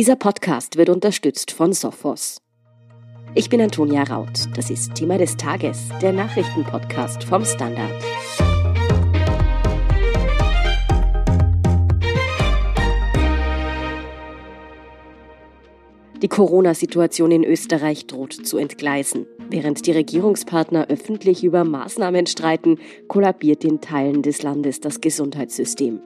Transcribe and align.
Dieser 0.00 0.16
Podcast 0.16 0.78
wird 0.78 0.88
unterstützt 0.88 1.50
von 1.50 1.74
Sophos. 1.74 2.40
Ich 3.34 3.50
bin 3.50 3.60
Antonia 3.60 4.02
Raut. 4.02 4.48
Das 4.56 4.70
ist 4.70 4.94
Thema 4.94 5.18
des 5.18 5.36
Tages, 5.36 5.90
der 6.00 6.14
Nachrichtenpodcast 6.14 7.22
vom 7.22 7.44
Standard. 7.44 8.02
Die 16.22 16.28
Corona-Situation 16.28 17.30
in 17.30 17.44
Österreich 17.44 18.06
droht 18.06 18.32
zu 18.32 18.56
entgleisen. 18.56 19.26
Während 19.50 19.86
die 19.86 19.92
Regierungspartner 19.92 20.86
öffentlich 20.88 21.44
über 21.44 21.64
Maßnahmen 21.64 22.26
streiten, 22.26 22.78
kollabiert 23.06 23.64
in 23.64 23.82
Teilen 23.82 24.22
des 24.22 24.42
Landes 24.42 24.80
das 24.80 25.02
Gesundheitssystem. 25.02 26.00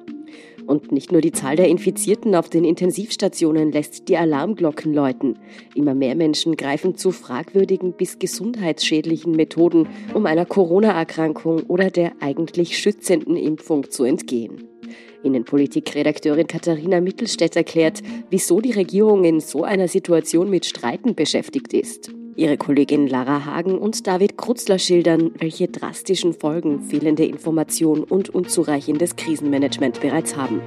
Und 0.66 0.92
nicht 0.92 1.12
nur 1.12 1.20
die 1.20 1.32
Zahl 1.32 1.56
der 1.56 1.68
Infizierten 1.68 2.34
auf 2.34 2.48
den 2.48 2.64
Intensivstationen 2.64 3.70
lässt 3.72 4.08
die 4.08 4.16
Alarmglocken 4.16 4.94
läuten. 4.94 5.38
Immer 5.74 5.94
mehr 5.94 6.14
Menschen 6.14 6.56
greifen 6.56 6.96
zu 6.96 7.10
fragwürdigen 7.10 7.92
bis 7.92 8.18
gesundheitsschädlichen 8.18 9.32
Methoden, 9.32 9.88
um 10.14 10.26
einer 10.26 10.46
Corona-Erkrankung 10.46 11.62
oder 11.68 11.90
der 11.90 12.12
eigentlich 12.20 12.78
schützenden 12.78 13.36
Impfung 13.36 13.90
zu 13.90 14.04
entgehen. 14.04 14.68
Innenpolitikredakteurin 15.22 16.46
Katharina 16.46 17.00
Mittelstädt 17.00 17.56
erklärt, 17.56 18.02
wieso 18.30 18.60
die 18.60 18.72
Regierung 18.72 19.24
in 19.24 19.40
so 19.40 19.64
einer 19.64 19.88
Situation 19.88 20.50
mit 20.50 20.66
Streiten 20.66 21.14
beschäftigt 21.14 21.72
ist. 21.72 22.10
Ihre 22.36 22.56
Kollegin 22.56 23.06
Lara 23.06 23.44
Hagen 23.44 23.78
und 23.78 24.06
David 24.06 24.36
Krutzler 24.36 24.78
schildern, 24.78 25.30
welche 25.38 25.68
drastischen 25.68 26.32
Folgen 26.32 26.80
fehlende 26.80 27.24
Information 27.24 28.02
und 28.02 28.30
unzureichendes 28.30 29.16
Krisenmanagement 29.16 30.00
bereits 30.00 30.36
haben. 30.36 30.60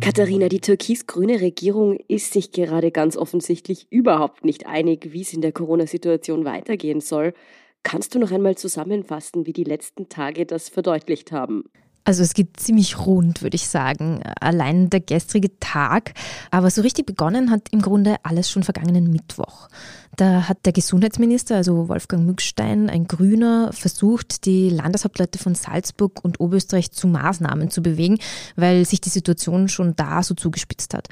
Katharina, 0.00 0.48
die 0.48 0.60
türkis-grüne 0.60 1.40
Regierung 1.42 1.98
ist 2.08 2.32
sich 2.32 2.52
gerade 2.52 2.90
ganz 2.90 3.16
offensichtlich 3.16 3.86
überhaupt 3.90 4.44
nicht 4.44 4.66
einig, 4.66 5.12
wie 5.12 5.20
es 5.20 5.34
in 5.34 5.42
der 5.42 5.52
Corona-Situation 5.52 6.44
weitergehen 6.46 7.00
soll. 7.00 7.34
Kannst 7.82 8.14
du 8.14 8.18
noch 8.18 8.32
einmal 8.32 8.56
zusammenfassen, 8.56 9.46
wie 9.46 9.52
die 9.52 9.64
letzten 9.64 10.08
Tage 10.08 10.46
das 10.46 10.68
verdeutlicht 10.68 11.32
haben? 11.32 11.64
Also 12.04 12.22
es 12.22 12.34
geht 12.34 12.58
ziemlich 12.58 12.98
rund, 12.98 13.42
würde 13.42 13.56
ich 13.56 13.68
sagen. 13.68 14.22
Allein 14.40 14.90
der 14.90 15.00
gestrige 15.00 15.58
Tag. 15.60 16.14
Aber 16.50 16.70
so 16.70 16.82
richtig 16.82 17.06
begonnen 17.06 17.50
hat 17.50 17.68
im 17.70 17.82
Grunde 17.82 18.16
alles 18.22 18.50
schon 18.50 18.62
vergangenen 18.62 19.10
Mittwoch. 19.10 19.68
Da 20.16 20.48
hat 20.48 20.66
der 20.66 20.72
Gesundheitsminister, 20.72 21.56
also 21.56 21.88
Wolfgang 21.88 22.26
Mückstein, 22.26 22.90
ein 22.90 23.06
Grüner, 23.06 23.72
versucht, 23.72 24.44
die 24.44 24.70
Landeshauptleute 24.70 25.38
von 25.38 25.54
Salzburg 25.54 26.24
und 26.24 26.40
Oberösterreich 26.40 26.90
zu 26.90 27.06
Maßnahmen 27.06 27.70
zu 27.70 27.82
bewegen, 27.82 28.18
weil 28.56 28.84
sich 28.84 29.00
die 29.00 29.08
Situation 29.08 29.68
schon 29.68 29.94
da 29.96 30.22
so 30.22 30.34
zugespitzt 30.34 30.94
hat. 30.94 31.08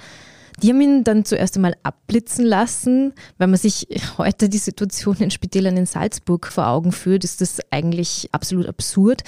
Die 0.63 0.71
haben 0.71 0.81
ihn 0.81 1.05
dann 1.05 1.25
zuerst 1.25 1.57
einmal 1.57 1.75
abblitzen 1.83 2.45
lassen. 2.45 3.13
Wenn 3.39 3.51
man 3.51 3.59
sich 3.59 3.87
heute 4.19 4.49
die 4.49 4.59
Situation 4.59 5.17
in 5.19 5.31
Spitälern 5.31 5.77
in 5.77 5.87
Salzburg 5.87 6.49
vor 6.49 6.67
Augen 6.67 6.93
führt, 6.93 7.25
ist 7.25 7.41
das 7.41 7.59
eigentlich 7.71 8.29
absolut 8.33 8.67
absurd. 8.67 9.23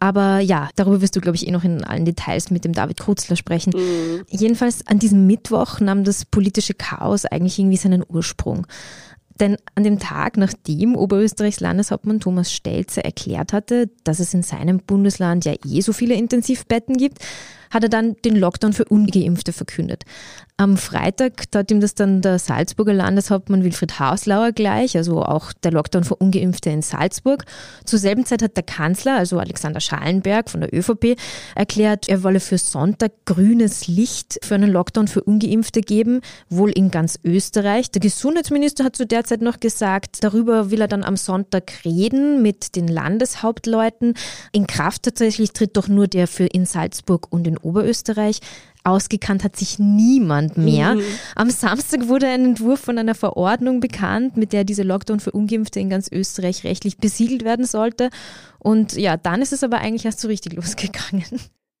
Aber 0.00 0.40
ja, 0.40 0.68
darüber 0.74 1.00
wirst 1.00 1.14
du, 1.14 1.20
glaube 1.20 1.36
ich, 1.36 1.46
eh 1.46 1.50
noch 1.50 1.64
in 1.64 1.84
allen 1.84 2.04
Details 2.04 2.50
mit 2.50 2.64
dem 2.64 2.72
David 2.72 2.98
Krutzler 2.98 3.36
sprechen. 3.36 3.72
Mhm. 3.76 4.24
Jedenfalls 4.28 4.86
an 4.86 4.98
diesem 4.98 5.26
Mittwoch 5.26 5.80
nahm 5.80 6.04
das 6.04 6.24
politische 6.24 6.74
Chaos 6.74 7.24
eigentlich 7.24 7.58
irgendwie 7.58 7.76
seinen 7.76 8.04
Ursprung. 8.08 8.66
Denn 9.40 9.56
an 9.74 9.84
dem 9.84 9.98
Tag, 9.98 10.36
nachdem 10.36 10.96
Oberösterreichs 10.96 11.60
Landeshauptmann 11.60 12.20
Thomas 12.20 12.52
Stelzer 12.52 13.04
erklärt 13.04 13.52
hatte, 13.52 13.90
dass 14.04 14.18
es 14.20 14.34
in 14.34 14.42
seinem 14.42 14.78
Bundesland 14.78 15.44
ja 15.44 15.54
eh 15.64 15.80
so 15.80 15.92
viele 15.92 16.14
Intensivbetten 16.14 16.96
gibt, 16.96 17.18
hat 17.72 17.82
er 17.82 17.88
dann 17.88 18.14
den 18.24 18.36
Lockdown 18.36 18.72
für 18.72 18.84
Ungeimpfte 18.84 19.52
verkündet. 19.52 20.04
Am 20.58 20.76
Freitag 20.76 21.50
tat 21.50 21.70
ihm 21.70 21.80
das 21.80 21.94
dann 21.94 22.20
der 22.20 22.38
Salzburger 22.38 22.92
Landeshauptmann 22.92 23.64
Wilfried 23.64 23.98
Hauslauer 23.98 24.52
gleich, 24.52 24.96
also 24.96 25.22
auch 25.22 25.52
der 25.52 25.72
Lockdown 25.72 26.04
für 26.04 26.14
Ungeimpfte 26.14 26.70
in 26.70 26.82
Salzburg. 26.82 27.44
Zur 27.84 27.98
selben 27.98 28.26
Zeit 28.26 28.42
hat 28.42 28.56
der 28.56 28.62
Kanzler, 28.62 29.16
also 29.16 29.38
Alexander 29.38 29.80
Schallenberg 29.80 30.50
von 30.50 30.60
der 30.60 30.72
ÖVP, 30.72 31.16
erklärt, 31.56 32.08
er 32.08 32.22
wolle 32.22 32.38
für 32.38 32.58
Sonntag 32.58 33.12
grünes 33.24 33.88
Licht 33.88 34.38
für 34.44 34.54
einen 34.54 34.70
Lockdown 34.70 35.08
für 35.08 35.24
Ungeimpfte 35.24 35.80
geben, 35.80 36.20
wohl 36.48 36.70
in 36.70 36.90
ganz 36.90 37.18
Österreich. 37.24 37.90
Der 37.90 38.00
Gesundheitsminister 38.00 38.84
hat 38.84 38.94
zu 38.94 39.06
der 39.06 39.24
Zeit 39.24 39.40
noch 39.40 39.58
gesagt, 39.58 40.22
darüber 40.22 40.70
will 40.70 40.82
er 40.82 40.88
dann 40.88 41.02
am 41.02 41.16
Sonntag 41.16 41.72
reden 41.84 42.42
mit 42.42 42.76
den 42.76 42.86
Landeshauptleuten. 42.86 44.14
In 44.52 44.66
Kraft 44.66 45.04
tatsächlich 45.04 45.52
tritt 45.52 45.76
doch 45.76 45.88
nur 45.88 46.06
der 46.06 46.28
für 46.28 46.44
in 46.44 46.66
Salzburg 46.66 47.26
und 47.30 47.46
in 47.46 47.56
Oberösterreich. 47.62 48.40
Ausgekannt 48.84 49.44
hat 49.44 49.56
sich 49.56 49.78
niemand 49.78 50.56
mehr. 50.56 50.96
Mhm. 50.96 51.02
Am 51.36 51.50
Samstag 51.50 52.08
wurde 52.08 52.26
ein 52.26 52.44
Entwurf 52.44 52.80
von 52.80 52.98
einer 52.98 53.14
Verordnung 53.14 53.80
bekannt, 53.80 54.36
mit 54.36 54.52
der 54.52 54.64
dieser 54.64 54.84
Lockdown 54.84 55.20
für 55.20 55.30
Ungeimpfte 55.30 55.78
in 55.78 55.88
ganz 55.88 56.10
Österreich 56.10 56.64
rechtlich 56.64 56.98
besiegelt 56.98 57.44
werden 57.44 57.64
sollte. 57.64 58.10
Und 58.58 58.94
ja, 58.94 59.16
dann 59.16 59.40
ist 59.40 59.52
es 59.52 59.62
aber 59.62 59.78
eigentlich 59.78 60.04
erst 60.04 60.20
so 60.20 60.28
richtig 60.28 60.52
losgegangen. 60.56 61.24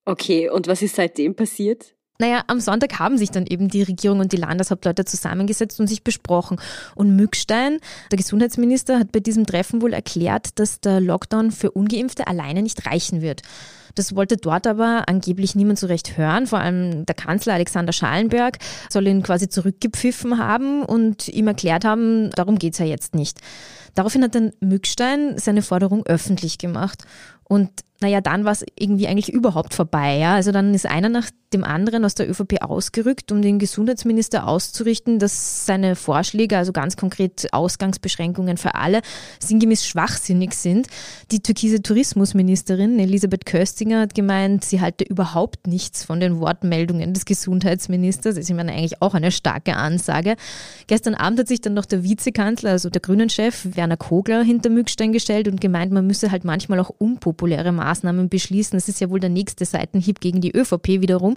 Okay, 0.04 0.48
und 0.48 0.66
was 0.68 0.82
ist 0.82 0.96
seitdem 0.96 1.34
passiert? 1.34 1.94
Naja, 2.22 2.44
am 2.46 2.60
Sonntag 2.60 3.00
haben 3.00 3.18
sich 3.18 3.32
dann 3.32 3.46
eben 3.46 3.66
die 3.66 3.82
Regierung 3.82 4.20
und 4.20 4.30
die 4.30 4.36
Landeshauptleute 4.36 5.04
zusammengesetzt 5.04 5.80
und 5.80 5.88
sich 5.88 6.04
besprochen. 6.04 6.60
Und 6.94 7.16
Mückstein, 7.16 7.78
der 8.12 8.16
Gesundheitsminister, 8.16 9.00
hat 9.00 9.10
bei 9.10 9.18
diesem 9.18 9.44
Treffen 9.44 9.82
wohl 9.82 9.92
erklärt, 9.92 10.56
dass 10.60 10.78
der 10.78 11.00
Lockdown 11.00 11.50
für 11.50 11.72
Ungeimpfte 11.72 12.28
alleine 12.28 12.62
nicht 12.62 12.86
reichen 12.86 13.22
wird. 13.22 13.42
Das 13.96 14.14
wollte 14.14 14.36
dort 14.36 14.68
aber 14.68 15.08
angeblich 15.08 15.56
niemand 15.56 15.80
so 15.80 15.88
recht 15.88 16.16
hören. 16.16 16.46
Vor 16.46 16.60
allem 16.60 17.04
der 17.06 17.16
Kanzler 17.16 17.54
Alexander 17.54 17.92
Schallenberg 17.92 18.58
soll 18.88 19.08
ihn 19.08 19.24
quasi 19.24 19.48
zurückgepfiffen 19.48 20.38
haben 20.38 20.84
und 20.84 21.26
ihm 21.26 21.48
erklärt 21.48 21.84
haben, 21.84 22.30
darum 22.30 22.56
geht's 22.56 22.78
ja 22.78 22.86
jetzt 22.86 23.16
nicht. 23.16 23.40
Daraufhin 23.96 24.22
hat 24.22 24.36
dann 24.36 24.52
Mückstein 24.60 25.38
seine 25.38 25.62
Forderung 25.62 26.06
öffentlich 26.06 26.58
gemacht. 26.58 27.02
Und 27.42 27.70
naja, 28.02 28.20
dann 28.20 28.44
war 28.44 28.52
es 28.52 28.64
irgendwie 28.78 29.08
eigentlich 29.08 29.32
überhaupt 29.32 29.74
vorbei. 29.74 30.18
Ja? 30.18 30.34
Also 30.34 30.52
dann 30.52 30.74
ist 30.74 30.86
einer 30.86 31.08
nach 31.08 31.30
dem 31.52 31.64
anderen 31.64 32.04
aus 32.04 32.14
der 32.14 32.28
ÖVP 32.28 32.62
ausgerückt, 32.62 33.30
um 33.30 33.42
den 33.42 33.58
Gesundheitsminister 33.58 34.46
auszurichten, 34.46 35.18
dass 35.18 35.66
seine 35.66 35.96
Vorschläge, 35.96 36.56
also 36.56 36.72
ganz 36.72 36.96
konkret 36.96 37.48
Ausgangsbeschränkungen 37.52 38.56
für 38.56 38.74
alle, 38.74 39.02
sinngemäß 39.38 39.86
schwachsinnig 39.86 40.54
sind. 40.54 40.86
Die 41.30 41.40
türkise 41.40 41.82
Tourismusministerin 41.82 42.98
Elisabeth 42.98 43.46
Köstinger 43.46 44.00
hat 44.00 44.14
gemeint, 44.14 44.64
sie 44.64 44.80
halte 44.80 45.04
überhaupt 45.04 45.66
nichts 45.66 46.04
von 46.04 46.20
den 46.20 46.40
Wortmeldungen 46.40 47.14
des 47.14 47.24
Gesundheitsministers. 47.24 48.34
Das 48.34 48.44
ist 48.44 48.50
immer 48.50 48.62
eigentlich 48.62 49.00
auch 49.02 49.14
eine 49.14 49.30
starke 49.30 49.76
Ansage. 49.76 50.36
Gestern 50.86 51.14
Abend 51.14 51.38
hat 51.38 51.48
sich 51.48 51.60
dann 51.60 51.74
noch 51.74 51.86
der 51.86 52.02
Vizekanzler, 52.02 52.70
also 52.70 52.90
der 52.90 53.00
Grünen-Chef 53.00 53.76
Werner 53.76 53.96
Kogler, 53.96 54.42
hinter 54.42 54.70
Mückstein 54.70 55.12
gestellt 55.12 55.48
und 55.48 55.60
gemeint, 55.60 55.92
man 55.92 56.06
müsse 56.06 56.30
halt 56.30 56.44
manchmal 56.44 56.80
auch 56.80 56.90
unpopuläre 56.90 57.72
Maßnahmen 57.72 57.91
Maßnahmen 57.92 58.28
beschließen. 58.28 58.76
Das 58.76 58.88
ist 58.88 59.00
ja 59.00 59.10
wohl 59.10 59.20
der 59.20 59.30
nächste 59.30 59.64
Seitenhieb 59.64 60.20
gegen 60.20 60.40
die 60.40 60.56
ÖVP 60.56 60.88
wiederum. 61.00 61.36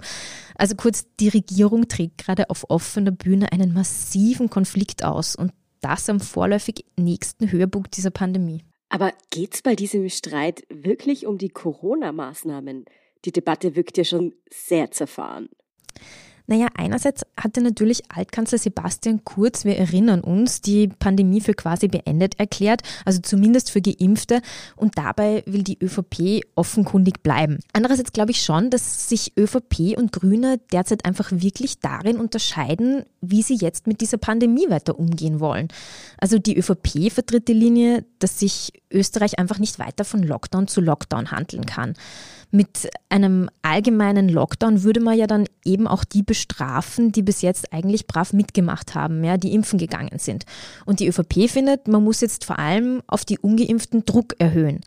Also 0.54 0.74
kurz, 0.74 1.06
die 1.20 1.28
Regierung 1.28 1.88
trägt 1.88 2.18
gerade 2.18 2.48
auf 2.50 2.70
offener 2.70 3.10
Bühne 3.10 3.52
einen 3.52 3.74
massiven 3.74 4.48
Konflikt 4.48 5.04
aus 5.04 5.36
und 5.36 5.52
das 5.80 6.08
am 6.08 6.20
vorläufig 6.20 6.86
nächsten 6.98 7.50
Höhepunkt 7.52 7.96
dieser 7.96 8.10
Pandemie. 8.10 8.64
Aber 8.88 9.12
geht 9.30 9.54
es 9.54 9.62
bei 9.62 9.74
diesem 9.74 10.08
Streit 10.08 10.62
wirklich 10.70 11.26
um 11.26 11.38
die 11.38 11.50
Corona-Maßnahmen? 11.50 12.86
Die 13.24 13.32
Debatte 13.32 13.76
wirkt 13.76 13.98
ja 13.98 14.04
schon 14.04 14.34
sehr 14.50 14.90
zerfahren. 14.90 15.48
Naja, 16.46 16.68
einerseits 16.76 17.22
hatte 17.36 17.60
natürlich 17.60 18.02
Altkanzler 18.08 18.58
Sebastian 18.58 19.24
Kurz, 19.24 19.64
wir 19.64 19.76
erinnern 19.76 20.20
uns, 20.20 20.60
die 20.60 20.88
Pandemie 20.88 21.40
für 21.40 21.54
quasi 21.54 21.88
beendet 21.88 22.38
erklärt, 22.38 22.82
also 23.04 23.20
zumindest 23.20 23.70
für 23.70 23.80
Geimpfte. 23.80 24.40
Und 24.76 24.96
dabei 24.96 25.42
will 25.46 25.62
die 25.62 25.78
ÖVP 25.82 26.44
offenkundig 26.54 27.22
bleiben. 27.22 27.58
Andererseits 27.72 28.12
glaube 28.12 28.30
ich 28.30 28.42
schon, 28.42 28.70
dass 28.70 29.08
sich 29.08 29.32
ÖVP 29.36 29.96
und 29.96 30.12
Grüne 30.12 30.60
derzeit 30.72 31.04
einfach 31.04 31.32
wirklich 31.32 31.80
darin 31.80 32.18
unterscheiden, 32.18 33.04
wie 33.20 33.42
sie 33.42 33.56
jetzt 33.56 33.86
mit 33.86 34.00
dieser 34.00 34.18
Pandemie 34.18 34.68
weiter 34.68 34.98
umgehen 34.98 35.40
wollen. 35.40 35.68
Also 36.18 36.38
die 36.38 36.56
ÖVP 36.56 37.10
vertritt 37.10 37.48
die 37.48 37.52
Linie, 37.52 38.04
dass 38.18 38.38
sich 38.38 38.72
Österreich 38.90 39.38
einfach 39.38 39.58
nicht 39.58 39.78
weiter 39.78 40.04
von 40.04 40.22
Lockdown 40.22 40.68
zu 40.68 40.80
Lockdown 40.80 41.30
handeln 41.30 41.66
kann. 41.66 41.94
Mit 42.50 42.88
einem 43.08 43.50
allgemeinen 43.62 44.28
Lockdown 44.28 44.82
würde 44.82 45.00
man 45.00 45.18
ja 45.18 45.26
dann 45.26 45.46
eben 45.64 45.86
auch 45.86 46.04
die 46.04 46.22
bestrafen, 46.22 47.12
die 47.12 47.22
bis 47.22 47.42
jetzt 47.42 47.72
eigentlich 47.72 48.06
brav 48.06 48.32
mitgemacht 48.32 48.94
haben, 48.94 49.24
ja, 49.24 49.36
die 49.36 49.52
impfen 49.52 49.78
gegangen 49.78 50.18
sind. 50.18 50.44
Und 50.84 51.00
die 51.00 51.08
ÖVP 51.08 51.50
findet, 51.50 51.88
man 51.88 52.04
muss 52.04 52.20
jetzt 52.20 52.44
vor 52.44 52.58
allem 52.58 53.02
auf 53.06 53.24
die 53.24 53.38
ungeimpften 53.38 54.04
Druck 54.04 54.34
erhöhen. 54.38 54.80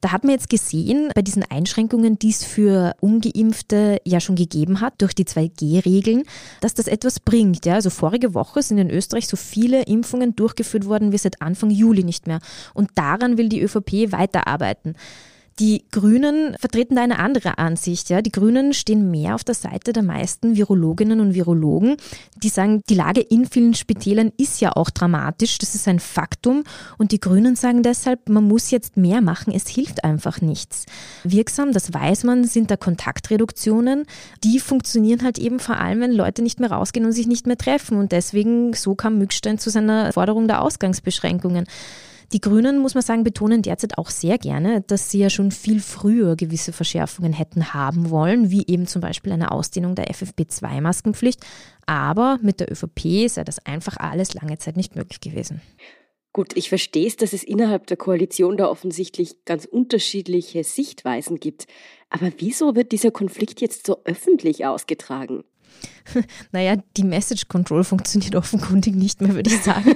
Da 0.00 0.12
hat 0.12 0.22
man 0.22 0.32
jetzt 0.32 0.48
gesehen, 0.48 1.10
bei 1.14 1.22
diesen 1.22 1.42
Einschränkungen, 1.42 2.18
die 2.18 2.30
es 2.30 2.44
für 2.44 2.94
Ungeimpfte 3.00 4.00
ja 4.04 4.20
schon 4.20 4.36
gegeben 4.36 4.80
hat, 4.80 4.94
durch 4.98 5.12
die 5.12 5.24
2G-Regeln, 5.24 6.22
dass 6.60 6.74
das 6.74 6.86
etwas 6.86 7.18
bringt. 7.18 7.66
Ja? 7.66 7.74
Also 7.74 7.90
vorige 7.90 8.32
Woche 8.34 8.62
sind 8.62 8.78
in 8.78 8.90
Österreich 8.90 9.26
so 9.26 9.36
viele 9.36 9.82
Impfungen 9.82 10.36
durchgeführt 10.36 10.86
worden 10.86 11.10
wie 11.10 11.18
seit 11.18 11.42
Anfang 11.42 11.70
Juli 11.70 12.04
nicht 12.04 12.28
mehr. 12.28 12.38
Und 12.74 12.90
daran 12.94 13.38
will 13.38 13.48
die 13.48 13.60
ÖVP 13.60 14.12
weiterarbeiten. 14.12 14.94
Die 15.58 15.84
Grünen 15.90 16.56
vertreten 16.60 16.94
da 16.94 17.02
eine 17.02 17.18
andere 17.18 17.58
Ansicht. 17.58 18.10
Ja. 18.10 18.22
Die 18.22 18.30
Grünen 18.30 18.72
stehen 18.72 19.10
mehr 19.10 19.34
auf 19.34 19.42
der 19.42 19.56
Seite 19.56 19.92
der 19.92 20.04
meisten 20.04 20.56
Virologinnen 20.56 21.20
und 21.20 21.34
Virologen, 21.34 21.96
die 22.36 22.48
sagen, 22.48 22.82
die 22.88 22.94
Lage 22.94 23.20
in 23.20 23.44
vielen 23.46 23.74
Spitälern 23.74 24.32
ist 24.36 24.60
ja 24.60 24.76
auch 24.76 24.90
dramatisch, 24.90 25.58
das 25.58 25.74
ist 25.74 25.88
ein 25.88 25.98
Faktum. 25.98 26.62
Und 26.96 27.10
die 27.10 27.18
Grünen 27.18 27.56
sagen 27.56 27.82
deshalb, 27.82 28.28
man 28.28 28.44
muss 28.44 28.70
jetzt 28.70 28.96
mehr 28.96 29.20
machen, 29.20 29.52
es 29.52 29.68
hilft 29.68 30.04
einfach 30.04 30.40
nichts. 30.40 30.86
Wirksam, 31.24 31.72
das 31.72 31.92
weiß 31.92 32.22
man, 32.22 32.44
sind 32.44 32.70
da 32.70 32.76
Kontaktreduktionen. 32.76 34.04
Die 34.44 34.60
funktionieren 34.60 35.24
halt 35.24 35.38
eben 35.38 35.58
vor 35.58 35.78
allem, 35.78 36.00
wenn 36.00 36.12
Leute 36.12 36.42
nicht 36.42 36.60
mehr 36.60 36.70
rausgehen 36.70 37.04
und 37.04 37.12
sich 37.12 37.26
nicht 37.26 37.48
mehr 37.48 37.58
treffen. 37.58 37.98
Und 37.98 38.12
deswegen, 38.12 38.74
so 38.74 38.94
kam 38.94 39.18
Mückstein 39.18 39.58
zu 39.58 39.70
seiner 39.70 40.12
Forderung 40.12 40.46
der 40.46 40.62
Ausgangsbeschränkungen. 40.62 41.66
Die 42.32 42.42
Grünen, 42.42 42.78
muss 42.78 42.92
man 42.92 43.02
sagen, 43.02 43.24
betonen 43.24 43.62
derzeit 43.62 43.96
auch 43.96 44.10
sehr 44.10 44.36
gerne, 44.36 44.82
dass 44.82 45.10
sie 45.10 45.18
ja 45.18 45.30
schon 45.30 45.50
viel 45.50 45.80
früher 45.80 46.36
gewisse 46.36 46.74
Verschärfungen 46.74 47.32
hätten 47.32 47.72
haben 47.72 48.10
wollen, 48.10 48.50
wie 48.50 48.66
eben 48.66 48.86
zum 48.86 49.00
Beispiel 49.00 49.32
eine 49.32 49.50
Ausdehnung 49.50 49.94
der 49.94 50.08
FFP2-Maskenpflicht. 50.08 51.40
Aber 51.86 52.38
mit 52.42 52.60
der 52.60 52.70
ÖVP 52.70 53.28
sei 53.28 53.44
das 53.44 53.64
einfach 53.64 53.96
alles 53.96 54.34
lange 54.34 54.58
Zeit 54.58 54.76
nicht 54.76 54.94
möglich 54.94 55.20
gewesen. 55.20 55.62
Gut, 56.34 56.54
ich 56.54 56.68
verstehe 56.68 57.06
es, 57.06 57.16
dass 57.16 57.32
es 57.32 57.42
innerhalb 57.42 57.86
der 57.86 57.96
Koalition 57.96 58.58
da 58.58 58.68
offensichtlich 58.68 59.46
ganz 59.46 59.64
unterschiedliche 59.64 60.64
Sichtweisen 60.64 61.40
gibt. 61.40 61.66
Aber 62.10 62.30
wieso 62.36 62.76
wird 62.76 62.92
dieser 62.92 63.10
Konflikt 63.10 63.62
jetzt 63.62 63.86
so 63.86 64.04
öffentlich 64.04 64.66
ausgetragen? 64.66 65.44
Naja, 66.52 66.76
die 66.96 67.04
Message 67.04 67.48
Control 67.48 67.84
funktioniert 67.84 68.34
offenkundig 68.36 68.94
nicht 68.94 69.20
mehr, 69.20 69.34
würde 69.34 69.50
ich 69.50 69.62
sagen. 69.62 69.94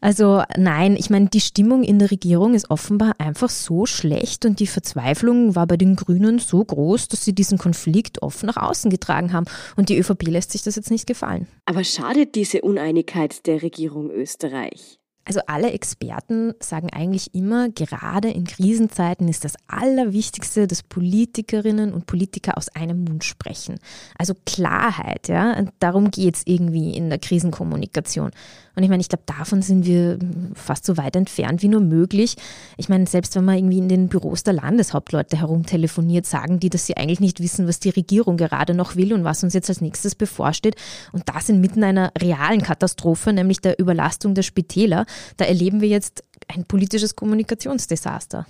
Also 0.00 0.42
nein, 0.56 0.96
ich 0.98 1.10
meine, 1.10 1.26
die 1.26 1.40
Stimmung 1.40 1.82
in 1.82 1.98
der 1.98 2.10
Regierung 2.10 2.54
ist 2.54 2.70
offenbar 2.70 3.14
einfach 3.18 3.48
so 3.48 3.86
schlecht 3.86 4.44
und 4.44 4.60
die 4.60 4.66
Verzweiflung 4.66 5.54
war 5.54 5.66
bei 5.66 5.76
den 5.76 5.96
Grünen 5.96 6.38
so 6.38 6.64
groß, 6.64 7.08
dass 7.08 7.24
sie 7.24 7.34
diesen 7.34 7.58
Konflikt 7.58 8.22
offen 8.22 8.46
nach 8.46 8.56
außen 8.56 8.90
getragen 8.90 9.32
haben. 9.32 9.46
Und 9.76 9.88
die 9.88 9.98
ÖVP 9.98 10.24
lässt 10.28 10.52
sich 10.52 10.62
das 10.62 10.76
jetzt 10.76 10.90
nicht 10.90 11.06
gefallen. 11.06 11.46
Aber 11.64 11.84
schadet 11.84 12.34
diese 12.34 12.62
Uneinigkeit 12.62 13.46
der 13.46 13.62
Regierung 13.62 14.10
Österreich? 14.10 14.95
Also 15.28 15.40
alle 15.48 15.72
Experten 15.72 16.54
sagen 16.60 16.88
eigentlich 16.92 17.34
immer, 17.34 17.68
gerade 17.68 18.30
in 18.30 18.44
Krisenzeiten 18.44 19.26
ist 19.26 19.44
das 19.44 19.54
Allerwichtigste, 19.66 20.68
dass 20.68 20.84
Politikerinnen 20.84 21.92
und 21.92 22.06
Politiker 22.06 22.56
aus 22.56 22.68
einem 22.68 23.02
Mund 23.02 23.24
sprechen. 23.24 23.80
Also 24.16 24.34
Klarheit, 24.46 25.26
ja. 25.26 25.58
Und 25.58 25.72
darum 25.80 26.12
geht's 26.12 26.42
irgendwie 26.44 26.96
in 26.96 27.10
der 27.10 27.18
Krisenkommunikation. 27.18 28.30
Und 28.76 28.82
ich 28.82 28.90
meine, 28.90 29.00
ich 29.00 29.08
glaube, 29.08 29.24
davon 29.24 29.62
sind 29.62 29.86
wir 29.86 30.18
fast 30.54 30.84
so 30.84 30.98
weit 30.98 31.16
entfernt 31.16 31.62
wie 31.62 31.68
nur 31.68 31.80
möglich. 31.80 32.36
Ich 32.76 32.90
meine, 32.90 33.06
selbst 33.06 33.34
wenn 33.34 33.44
man 33.44 33.56
irgendwie 33.56 33.78
in 33.78 33.88
den 33.88 34.08
Büros 34.08 34.44
der 34.44 34.52
Landeshauptleute 34.52 35.40
herumtelefoniert, 35.40 36.26
sagen 36.26 36.60
die, 36.60 36.68
dass 36.68 36.86
sie 36.86 36.96
eigentlich 36.96 37.20
nicht 37.20 37.40
wissen, 37.40 37.66
was 37.66 37.80
die 37.80 37.88
Regierung 37.88 38.36
gerade 38.36 38.74
noch 38.74 38.94
will 38.94 39.14
und 39.14 39.24
was 39.24 39.42
uns 39.42 39.54
jetzt 39.54 39.70
als 39.70 39.80
nächstes 39.80 40.14
bevorsteht. 40.14 40.76
Und 41.12 41.22
das 41.26 41.48
inmitten 41.48 41.82
einer 41.82 42.12
realen 42.20 42.60
Katastrophe, 42.60 43.32
nämlich 43.32 43.62
der 43.62 43.78
Überlastung 43.80 44.34
der 44.34 44.42
Spitäler. 44.42 45.06
Da 45.36 45.44
erleben 45.44 45.80
wir 45.80 45.88
jetzt 45.88 46.24
ein 46.48 46.64
politisches 46.64 47.16
Kommunikationsdesaster. 47.16 48.46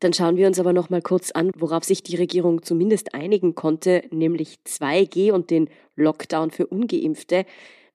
Dann 0.00 0.12
schauen 0.12 0.36
wir 0.36 0.46
uns 0.46 0.60
aber 0.60 0.72
noch 0.72 0.90
mal 0.90 1.02
kurz 1.02 1.32
an, 1.32 1.50
worauf 1.56 1.84
sich 1.84 2.02
die 2.02 2.16
Regierung 2.16 2.62
zumindest 2.62 3.14
einigen 3.14 3.54
konnte, 3.54 4.04
nämlich 4.10 4.58
2G 4.64 5.32
und 5.32 5.50
den 5.50 5.68
Lockdown 5.96 6.50
für 6.52 6.68
ungeimpfte. 6.68 7.44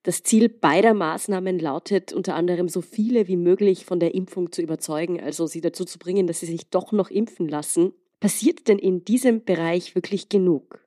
Das 0.04 0.22
Ziel 0.22 0.50
beider 0.50 0.94
Maßnahmen 0.94 1.60
lautet 1.60 2.12
unter 2.12 2.36
anderem, 2.36 2.68
so 2.68 2.82
viele 2.82 3.30
wie 3.30 3.38
möglich 3.38 3.86
von 3.86 4.02
der 4.02 4.14
Impfung 4.14 4.52
zu 4.52 4.62
überzeugen, 4.62 5.22
also 5.22 5.48
sie 5.48 5.62
dazu 5.62 5.86
zu 5.86 5.98
bringen, 5.98 6.28
dass 6.28 6.42
sie 6.42 6.46
sich 6.46 6.70
doch 6.70 6.92
noch 6.92 7.10
impfen 7.10 7.48
lassen. 7.48 7.94
Passiert 8.20 8.68
denn 8.68 8.80
in 8.80 9.06
diesem 9.06 9.46
Bereich 9.46 9.96
wirklich 9.96 10.28
genug? 10.28 10.83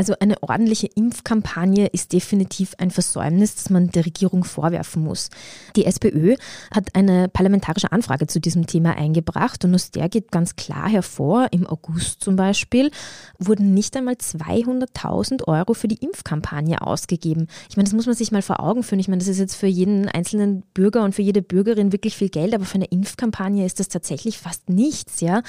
Also 0.00 0.14
eine 0.18 0.42
ordentliche 0.42 0.86
Impfkampagne 0.86 1.86
ist 1.88 2.14
definitiv 2.14 2.72
ein 2.78 2.90
Versäumnis, 2.90 3.56
das 3.56 3.68
man 3.68 3.90
der 3.90 4.06
Regierung 4.06 4.44
vorwerfen 4.44 5.04
muss. 5.04 5.28
Die 5.76 5.84
SPÖ 5.84 6.36
hat 6.74 6.94
eine 6.94 7.28
parlamentarische 7.28 7.92
Anfrage 7.92 8.26
zu 8.26 8.40
diesem 8.40 8.66
Thema 8.66 8.96
eingebracht 8.96 9.62
und 9.62 9.74
aus 9.74 9.90
der 9.90 10.08
geht 10.08 10.32
ganz 10.32 10.56
klar 10.56 10.88
hervor, 10.88 11.48
im 11.50 11.66
August 11.66 12.24
zum 12.24 12.36
Beispiel 12.36 12.90
wurden 13.38 13.74
nicht 13.74 13.94
einmal 13.94 14.14
200.000 14.14 15.46
Euro 15.46 15.74
für 15.74 15.86
die 15.86 16.02
Impfkampagne 16.02 16.80
ausgegeben. 16.80 17.48
Ich 17.68 17.76
meine, 17.76 17.84
das 17.84 17.92
muss 17.92 18.06
man 18.06 18.14
sich 18.14 18.32
mal 18.32 18.40
vor 18.40 18.60
Augen 18.60 18.82
führen. 18.82 19.00
Ich 19.00 19.08
meine, 19.08 19.18
das 19.18 19.28
ist 19.28 19.38
jetzt 19.38 19.56
für 19.56 19.66
jeden 19.66 20.08
einzelnen 20.08 20.62
Bürger 20.72 21.04
und 21.04 21.14
für 21.14 21.20
jede 21.20 21.42
Bürgerin 21.42 21.92
wirklich 21.92 22.16
viel 22.16 22.30
Geld, 22.30 22.54
aber 22.54 22.64
für 22.64 22.76
eine 22.76 22.86
Impfkampagne 22.86 23.66
ist 23.66 23.80
das 23.80 23.88
tatsächlich 23.88 24.38
fast 24.38 24.70
nichts, 24.70 25.20
ja. 25.20 25.42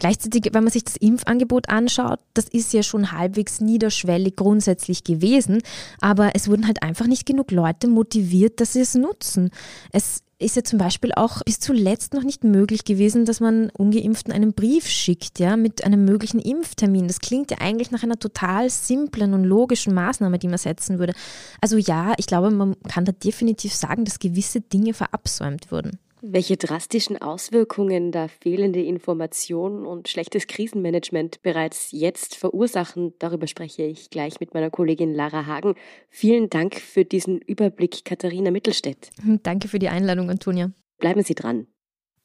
Gleichzeitig, 0.00 0.48
wenn 0.52 0.64
man 0.64 0.72
sich 0.72 0.82
das 0.82 0.96
Impfangebot 0.96 1.68
anschaut, 1.68 2.18
das 2.34 2.48
ist 2.48 2.72
ja 2.72 2.82
schon 2.82 3.12
halbwegs 3.12 3.60
niederschwellig 3.92 4.36
grundsätzlich 4.36 5.04
gewesen, 5.04 5.62
aber 6.00 6.30
es 6.34 6.48
wurden 6.48 6.66
halt 6.66 6.82
einfach 6.82 7.06
nicht 7.06 7.26
genug 7.26 7.50
Leute 7.50 7.88
motiviert, 7.88 8.60
dass 8.60 8.72
sie 8.72 8.80
es 8.80 8.94
nutzen. 8.94 9.50
Es 9.92 10.22
ist 10.38 10.56
ja 10.56 10.64
zum 10.64 10.78
Beispiel 10.78 11.12
auch 11.14 11.42
bis 11.44 11.60
zuletzt 11.60 12.14
noch 12.14 12.24
nicht 12.24 12.42
möglich 12.42 12.84
gewesen, 12.84 13.24
dass 13.24 13.38
man 13.38 13.70
Ungeimpften 13.70 14.32
einen 14.32 14.54
Brief 14.54 14.88
schickt, 14.88 15.38
ja, 15.38 15.56
mit 15.56 15.84
einem 15.84 16.04
möglichen 16.04 16.40
Impftermin. 16.40 17.06
Das 17.06 17.20
klingt 17.20 17.52
ja 17.52 17.58
eigentlich 17.60 17.92
nach 17.92 18.02
einer 18.02 18.18
total 18.18 18.68
simplen 18.68 19.34
und 19.34 19.44
logischen 19.44 19.94
Maßnahme, 19.94 20.40
die 20.40 20.48
man 20.48 20.58
setzen 20.58 20.98
würde. 20.98 21.14
Also 21.60 21.76
ja, 21.76 22.14
ich 22.16 22.26
glaube, 22.26 22.50
man 22.50 22.74
kann 22.88 23.04
da 23.04 23.12
definitiv 23.12 23.72
sagen, 23.72 24.04
dass 24.04 24.18
gewisse 24.18 24.60
Dinge 24.60 24.94
verabsäumt 24.94 25.70
wurden. 25.70 26.00
Welche 26.24 26.56
drastischen 26.56 27.20
Auswirkungen 27.20 28.12
da 28.12 28.28
fehlende 28.28 28.80
Informationen 28.80 29.84
und 29.84 30.08
schlechtes 30.08 30.46
Krisenmanagement 30.46 31.42
bereits 31.42 31.90
jetzt 31.90 32.36
verursachen, 32.36 33.12
darüber 33.18 33.48
spreche 33.48 33.82
ich 33.82 34.08
gleich 34.08 34.38
mit 34.38 34.54
meiner 34.54 34.70
Kollegin 34.70 35.12
Lara 35.12 35.46
Hagen. 35.46 35.74
Vielen 36.10 36.48
Dank 36.48 36.76
für 36.76 37.04
diesen 37.04 37.40
Überblick, 37.40 38.04
Katharina 38.04 38.52
Mittelstädt. 38.52 39.10
Danke 39.42 39.66
für 39.66 39.80
die 39.80 39.88
Einladung, 39.88 40.30
Antonia. 40.30 40.70
Bleiben 40.98 41.24
Sie 41.24 41.34
dran. 41.34 41.66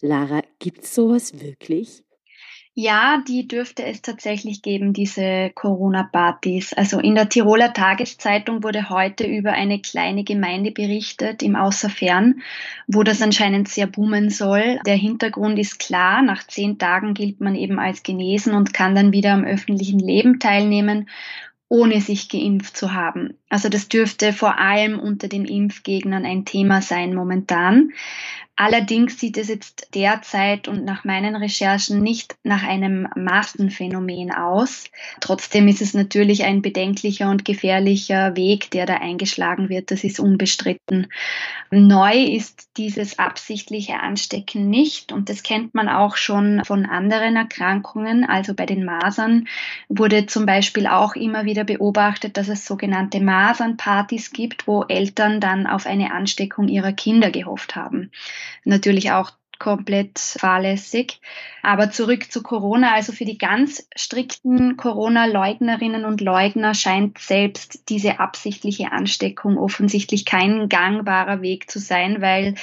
Lara, 0.00 0.40
gibt's 0.60 0.94
sowas 0.94 1.40
wirklich? 1.40 2.04
Ja, 2.82 3.22
die 3.28 3.46
dürfte 3.46 3.84
es 3.84 4.00
tatsächlich 4.00 4.62
geben, 4.62 4.94
diese 4.94 5.50
Corona-Partys. 5.54 6.72
Also 6.72 6.98
in 6.98 7.14
der 7.14 7.28
Tiroler 7.28 7.74
Tageszeitung 7.74 8.62
wurde 8.62 8.88
heute 8.88 9.26
über 9.26 9.52
eine 9.52 9.82
kleine 9.82 10.24
Gemeinde 10.24 10.70
berichtet 10.70 11.42
im 11.42 11.56
Außerfern, 11.56 12.40
wo 12.86 13.02
das 13.02 13.20
anscheinend 13.20 13.68
sehr 13.68 13.86
boomen 13.86 14.30
soll. 14.30 14.80
Der 14.86 14.96
Hintergrund 14.96 15.58
ist 15.58 15.78
klar. 15.78 16.22
Nach 16.22 16.42
zehn 16.46 16.78
Tagen 16.78 17.12
gilt 17.12 17.42
man 17.42 17.54
eben 17.54 17.78
als 17.78 18.02
genesen 18.02 18.54
und 18.54 18.72
kann 18.72 18.94
dann 18.94 19.12
wieder 19.12 19.34
am 19.34 19.44
öffentlichen 19.44 19.98
Leben 19.98 20.38
teilnehmen 20.38 21.06
ohne 21.72 22.00
sich 22.00 22.28
geimpft 22.28 22.76
zu 22.76 22.94
haben. 22.94 23.38
Also 23.48 23.68
das 23.68 23.88
dürfte 23.88 24.32
vor 24.32 24.58
allem 24.58 24.98
unter 24.98 25.28
den 25.28 25.44
Impfgegnern 25.44 26.24
ein 26.26 26.44
Thema 26.44 26.82
sein 26.82 27.14
momentan. 27.14 27.92
Allerdings 28.62 29.18
sieht 29.18 29.38
es 29.38 29.48
jetzt 29.48 29.88
derzeit 29.94 30.68
und 30.68 30.84
nach 30.84 31.02
meinen 31.02 31.34
Recherchen 31.34 32.02
nicht 32.02 32.36
nach 32.42 32.62
einem 32.62 33.08
Massenphänomen 33.16 34.34
aus. 34.34 34.84
Trotzdem 35.20 35.66
ist 35.66 35.80
es 35.80 35.94
natürlich 35.94 36.44
ein 36.44 36.60
bedenklicher 36.60 37.30
und 37.30 37.46
gefährlicher 37.46 38.36
Weg, 38.36 38.70
der 38.70 38.84
da 38.84 38.96
eingeschlagen 38.96 39.70
wird. 39.70 39.90
Das 39.90 40.04
ist 40.04 40.20
unbestritten. 40.20 41.06
Neu 41.70 42.22
ist 42.22 42.68
dieses 42.76 43.18
absichtliche 43.18 43.98
Anstecken 43.98 44.68
nicht 44.68 45.10
und 45.10 45.30
das 45.30 45.42
kennt 45.42 45.74
man 45.74 45.88
auch 45.88 46.16
schon 46.16 46.62
von 46.66 46.84
anderen 46.84 47.36
Erkrankungen. 47.36 48.24
Also 48.24 48.52
bei 48.52 48.66
den 48.66 48.84
Masern 48.84 49.48
wurde 49.88 50.26
zum 50.26 50.44
Beispiel 50.44 50.86
auch 50.86 51.14
immer 51.14 51.46
wieder 51.46 51.64
beobachtet, 51.64 52.36
dass 52.36 52.48
es 52.48 52.66
sogenannte 52.66 53.20
Masernpartys 53.20 54.32
gibt, 54.32 54.66
wo 54.66 54.82
Eltern 54.82 55.40
dann 55.40 55.66
auf 55.66 55.86
eine 55.86 56.12
Ansteckung 56.12 56.68
ihrer 56.68 56.92
Kinder 56.92 57.30
gehofft 57.30 57.74
haben 57.74 58.10
natürlich 58.64 59.12
auch 59.12 59.32
komplett 59.60 60.18
fahrlässig. 60.18 61.20
Aber 61.62 61.92
zurück 61.92 62.32
zu 62.32 62.42
Corona. 62.42 62.94
Also 62.94 63.12
für 63.12 63.24
die 63.24 63.38
ganz 63.38 63.86
strikten 63.94 64.76
Corona-Leugnerinnen 64.76 66.04
und 66.04 66.20
Leugner 66.20 66.74
scheint 66.74 67.18
selbst 67.18 67.88
diese 67.88 68.18
absichtliche 68.18 68.90
Ansteckung 68.90 69.58
offensichtlich 69.58 70.24
kein 70.24 70.68
gangbarer 70.68 71.42
Weg 71.42 71.70
zu 71.70 71.78
sein, 71.78 72.20
weil 72.20 72.54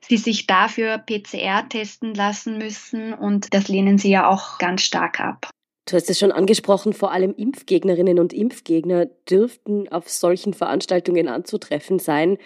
sie 0.00 0.16
sich 0.16 0.46
dafür 0.46 0.98
PCR 0.98 1.68
testen 1.68 2.14
lassen 2.14 2.58
müssen 2.58 3.12
und 3.12 3.52
das 3.52 3.68
lehnen 3.68 3.98
sie 3.98 4.10
ja 4.10 4.28
auch 4.28 4.58
ganz 4.58 4.82
stark 4.82 5.20
ab. 5.20 5.50
Du 5.86 5.96
hast 5.96 6.10
es 6.10 6.18
schon 6.18 6.32
angesprochen, 6.32 6.92
vor 6.92 7.12
allem 7.12 7.34
Impfgegnerinnen 7.34 8.18
und 8.18 8.34
Impfgegner 8.34 9.06
dürften 9.06 9.88
auf 9.88 10.08
solchen 10.08 10.52
Veranstaltungen 10.52 11.28
anzutreffen 11.28 11.98
sein. 11.98 12.36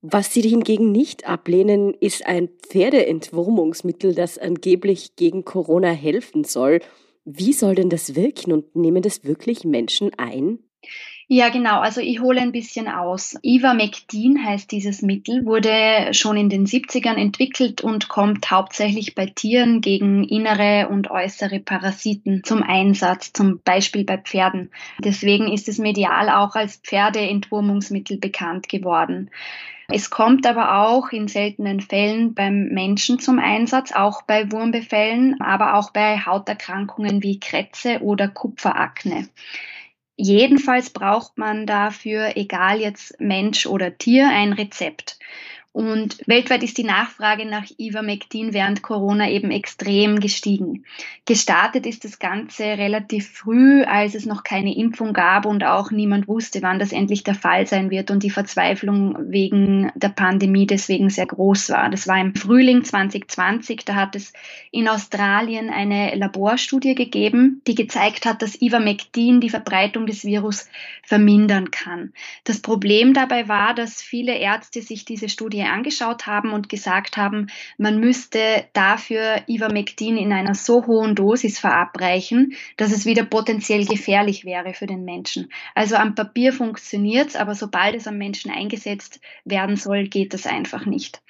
Was 0.00 0.32
sie 0.32 0.42
hingegen 0.42 0.92
nicht 0.92 1.28
ablehnen, 1.28 1.92
ist 1.92 2.24
ein 2.24 2.48
Pferdeentwurmungsmittel, 2.70 4.14
das 4.14 4.38
angeblich 4.38 5.16
gegen 5.16 5.44
Corona 5.44 5.90
helfen 5.90 6.44
soll. 6.44 6.80
Wie 7.24 7.52
soll 7.52 7.74
denn 7.74 7.90
das 7.90 8.14
wirken 8.14 8.52
und 8.52 8.76
nehmen 8.76 9.02
das 9.02 9.24
wirklich 9.24 9.64
Menschen 9.64 10.12
ein? 10.16 10.60
Ja, 11.30 11.50
genau. 11.50 11.80
Also 11.80 12.00
ich 12.00 12.20
hole 12.20 12.40
ein 12.40 12.52
bisschen 12.52 12.88
aus. 12.88 13.36
Ivermectin 13.42 14.42
heißt 14.42 14.72
dieses 14.72 15.02
Mittel, 15.02 15.44
wurde 15.44 16.14
schon 16.14 16.38
in 16.38 16.48
den 16.48 16.64
70ern 16.64 17.16
entwickelt 17.16 17.82
und 17.82 18.08
kommt 18.08 18.50
hauptsächlich 18.50 19.14
bei 19.14 19.26
Tieren 19.26 19.82
gegen 19.82 20.24
innere 20.24 20.88
und 20.88 21.10
äußere 21.10 21.60
Parasiten 21.60 22.44
zum 22.44 22.62
Einsatz, 22.62 23.34
zum 23.34 23.60
Beispiel 23.62 24.04
bei 24.04 24.16
Pferden. 24.16 24.70
Deswegen 25.04 25.52
ist 25.52 25.68
es 25.68 25.76
medial 25.76 26.30
auch 26.30 26.54
als 26.54 26.76
Pferdeentwurmungsmittel 26.76 28.16
bekannt 28.16 28.70
geworden. 28.70 29.30
Es 29.90 30.10
kommt 30.10 30.46
aber 30.46 30.82
auch 30.82 31.12
in 31.12 31.28
seltenen 31.28 31.80
Fällen 31.80 32.34
beim 32.34 32.68
Menschen 32.68 33.20
zum 33.20 33.38
Einsatz, 33.38 33.92
auch 33.92 34.20
bei 34.22 34.52
Wurmbefällen, 34.52 35.40
aber 35.40 35.74
auch 35.76 35.92
bei 35.92 36.18
Hauterkrankungen 36.18 37.22
wie 37.22 37.40
Krätze 37.40 38.00
oder 38.02 38.28
Kupferakne. 38.28 39.30
Jedenfalls 40.16 40.90
braucht 40.90 41.38
man 41.38 41.64
dafür, 41.64 42.36
egal 42.36 42.80
jetzt 42.80 43.18
Mensch 43.18 43.64
oder 43.66 43.96
Tier, 43.96 44.28
ein 44.28 44.52
Rezept. 44.52 45.18
Und 45.78 46.18
weltweit 46.26 46.64
ist 46.64 46.76
die 46.76 46.82
Nachfrage 46.82 47.46
nach 47.46 47.64
Ivermectin 47.78 48.52
während 48.52 48.82
Corona 48.82 49.30
eben 49.30 49.52
extrem 49.52 50.18
gestiegen. 50.18 50.84
Gestartet 51.24 51.86
ist 51.86 52.02
das 52.02 52.18
Ganze 52.18 52.64
relativ 52.64 53.30
früh, 53.30 53.84
als 53.84 54.16
es 54.16 54.26
noch 54.26 54.42
keine 54.42 54.76
Impfung 54.76 55.12
gab 55.12 55.46
und 55.46 55.62
auch 55.62 55.92
niemand 55.92 56.26
wusste, 56.26 56.62
wann 56.62 56.80
das 56.80 56.90
endlich 56.90 57.22
der 57.22 57.36
Fall 57.36 57.68
sein 57.68 57.90
wird 57.90 58.10
und 58.10 58.24
die 58.24 58.30
Verzweiflung 58.30 59.30
wegen 59.30 59.92
der 59.94 60.08
Pandemie 60.08 60.66
deswegen 60.66 61.10
sehr 61.10 61.26
groß 61.26 61.70
war. 61.70 61.88
Das 61.90 62.08
war 62.08 62.20
im 62.20 62.34
Frühling 62.34 62.82
2020, 62.82 63.84
da 63.84 63.94
hat 63.94 64.16
es 64.16 64.32
in 64.72 64.88
Australien 64.88 65.70
eine 65.70 66.16
Laborstudie 66.16 66.96
gegeben, 66.96 67.62
die 67.68 67.76
gezeigt 67.76 68.26
hat, 68.26 68.42
dass 68.42 68.60
Ivermectin 68.60 69.40
die 69.40 69.50
Verbreitung 69.50 70.06
des 70.06 70.24
Virus 70.24 70.68
vermindern 71.04 71.70
kann. 71.70 72.12
Das 72.42 72.58
Problem 72.58 73.14
dabei 73.14 73.46
war, 73.46 73.74
dass 73.74 74.02
viele 74.02 74.36
Ärzte 74.36 74.82
sich 74.82 75.04
diese 75.04 75.28
Studie 75.28 75.67
angeschaut 75.68 76.26
haben 76.26 76.52
und 76.52 76.68
gesagt 76.68 77.16
haben, 77.16 77.48
man 77.76 78.00
müsste 78.00 78.64
dafür 78.72 79.42
Ivermectin 79.48 80.16
in 80.16 80.32
einer 80.32 80.54
so 80.54 80.86
hohen 80.86 81.14
Dosis 81.14 81.58
verabreichen, 81.58 82.54
dass 82.76 82.92
es 82.92 83.06
wieder 83.06 83.24
potenziell 83.24 83.84
gefährlich 83.84 84.44
wäre 84.44 84.74
für 84.74 84.86
den 84.86 85.04
Menschen. 85.04 85.50
Also 85.74 85.96
am 85.96 86.14
Papier 86.14 86.52
funktioniert 86.52 87.28
es, 87.28 87.36
aber 87.36 87.54
sobald 87.54 87.94
es 87.94 88.06
am 88.06 88.18
Menschen 88.18 88.50
eingesetzt 88.50 89.20
werden 89.44 89.76
soll, 89.76 90.08
geht 90.08 90.34
das 90.34 90.46
einfach 90.46 90.86
nicht. 90.86 91.20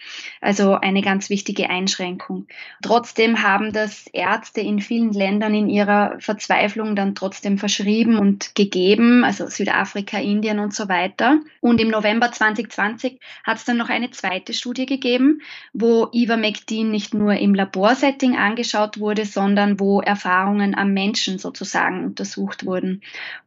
Also 0.40 0.75
eine 0.75 1.02
ganz 1.02 1.30
wichtige 1.30 1.71
Einschränkung. 1.71 2.47
Trotzdem 2.83 3.42
haben 3.42 3.73
das 3.73 4.07
Ärzte 4.09 4.61
in 4.61 4.80
vielen 4.80 5.12
Ländern 5.12 5.54
in 5.54 5.68
ihrer 5.68 6.16
Verzweiflung 6.21 6.97
dann 6.97 7.14
trotzdem 7.14 7.59
verschrieben 7.59 8.18
und 8.18 8.54
gegeben, 8.54 9.25
also 9.25 9.47
Südafrika, 9.49 10.18
Indien 10.18 10.59
und 10.59 10.75
so 10.75 10.88
weiter. 10.88 11.40
Und 11.61 11.80
im 11.80 11.88
November 11.88 12.30
2020 12.33 13.21
hat 13.45 13.57
es 13.59 13.64
dann 13.64 13.76
noch 13.76 13.88
eine 13.88 14.11
zweite 14.28 14.52
Studie 14.52 14.87
gegeben, 14.87 15.40
wo 15.73 16.08
Ivermectin 16.12 16.90
nicht 16.90 17.14
nur 17.14 17.35
im 17.35 17.54
Laborsetting 17.54 18.37
angeschaut 18.37 19.00
wurde, 19.00 19.25
sondern 19.25 19.80
wo 19.80 20.00
Erfahrungen 20.00 20.75
am 20.75 20.92
Menschen 20.92 21.38
sozusagen 21.38 22.04
untersucht 22.04 22.66
wurden. 22.66 23.02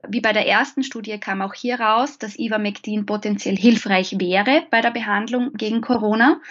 Wie 0.08 0.22
bei 0.22 0.34
der 0.34 0.48
ersten 0.48 0.84
Studie 0.84 1.20
kam 1.20 1.42
auch 1.42 1.54
hier 1.54 1.80
raus, 1.80 2.18
dass 2.18 2.40
Ivermectin 2.40 3.06
potenziell 3.06 3.56
hilfreich 3.56 4.16
wäre 4.20 4.64
bei 4.72 4.82
der 4.82 4.92
Behandlung 4.92 5.54
gegen 5.54 5.82
Corona. 5.82 6.42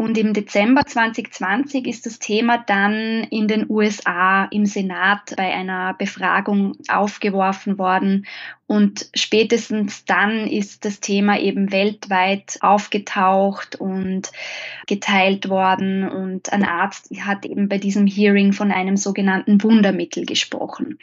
Und 0.00 0.16
im 0.16 0.32
Dezember 0.32 0.86
2020 0.86 1.88
ist 1.88 2.06
das 2.06 2.20
Thema 2.20 2.56
dann 2.56 3.24
in 3.24 3.48
den 3.48 3.68
USA 3.68 4.44
im 4.44 4.64
Senat 4.64 5.34
bei 5.36 5.52
einer 5.52 5.92
Befragung 5.92 6.76
aufgeworfen 6.86 7.78
worden. 7.78 8.24
Und 8.68 9.10
spätestens 9.12 10.04
dann 10.04 10.46
ist 10.46 10.84
das 10.84 11.00
Thema 11.00 11.40
eben 11.40 11.72
weltweit 11.72 12.58
aufgetaucht 12.60 13.74
und 13.74 14.30
geteilt 14.86 15.48
worden. 15.48 16.08
Und 16.08 16.52
ein 16.52 16.62
Arzt 16.62 17.10
hat 17.22 17.44
eben 17.44 17.68
bei 17.68 17.78
diesem 17.78 18.06
Hearing 18.06 18.52
von 18.52 18.70
einem 18.70 18.96
sogenannten 18.96 19.60
Wundermittel 19.64 20.26
gesprochen 20.26 21.00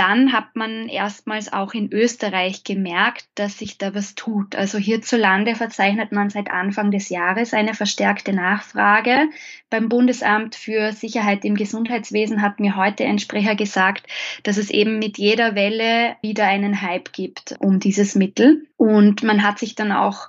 dann 0.00 0.32
hat 0.32 0.56
man 0.56 0.88
erstmals 0.88 1.52
auch 1.52 1.74
in 1.74 1.92
Österreich 1.92 2.64
gemerkt, 2.64 3.26
dass 3.34 3.58
sich 3.58 3.76
da 3.76 3.94
was 3.94 4.14
tut. 4.14 4.56
Also 4.56 4.78
hierzulande 4.78 5.54
verzeichnet 5.54 6.10
man 6.10 6.30
seit 6.30 6.50
Anfang 6.50 6.90
des 6.90 7.10
Jahres 7.10 7.52
eine 7.52 7.74
verstärkte 7.74 8.32
Nachfrage. 8.32 9.28
Beim 9.68 9.90
Bundesamt 9.90 10.54
für 10.54 10.92
Sicherheit 10.92 11.44
im 11.44 11.54
Gesundheitswesen 11.54 12.40
hat 12.40 12.60
mir 12.60 12.76
heute 12.76 13.04
ein 13.04 13.18
Sprecher 13.18 13.54
gesagt, 13.54 14.06
dass 14.42 14.56
es 14.56 14.70
eben 14.70 14.98
mit 14.98 15.18
jeder 15.18 15.54
Welle 15.54 16.16
wieder 16.22 16.46
einen 16.46 16.80
Hype 16.80 17.12
gibt 17.12 17.56
um 17.58 17.78
dieses 17.78 18.14
Mittel. 18.14 18.66
Und 18.78 19.22
man 19.22 19.42
hat 19.42 19.58
sich 19.58 19.74
dann 19.74 19.92
auch 19.92 20.28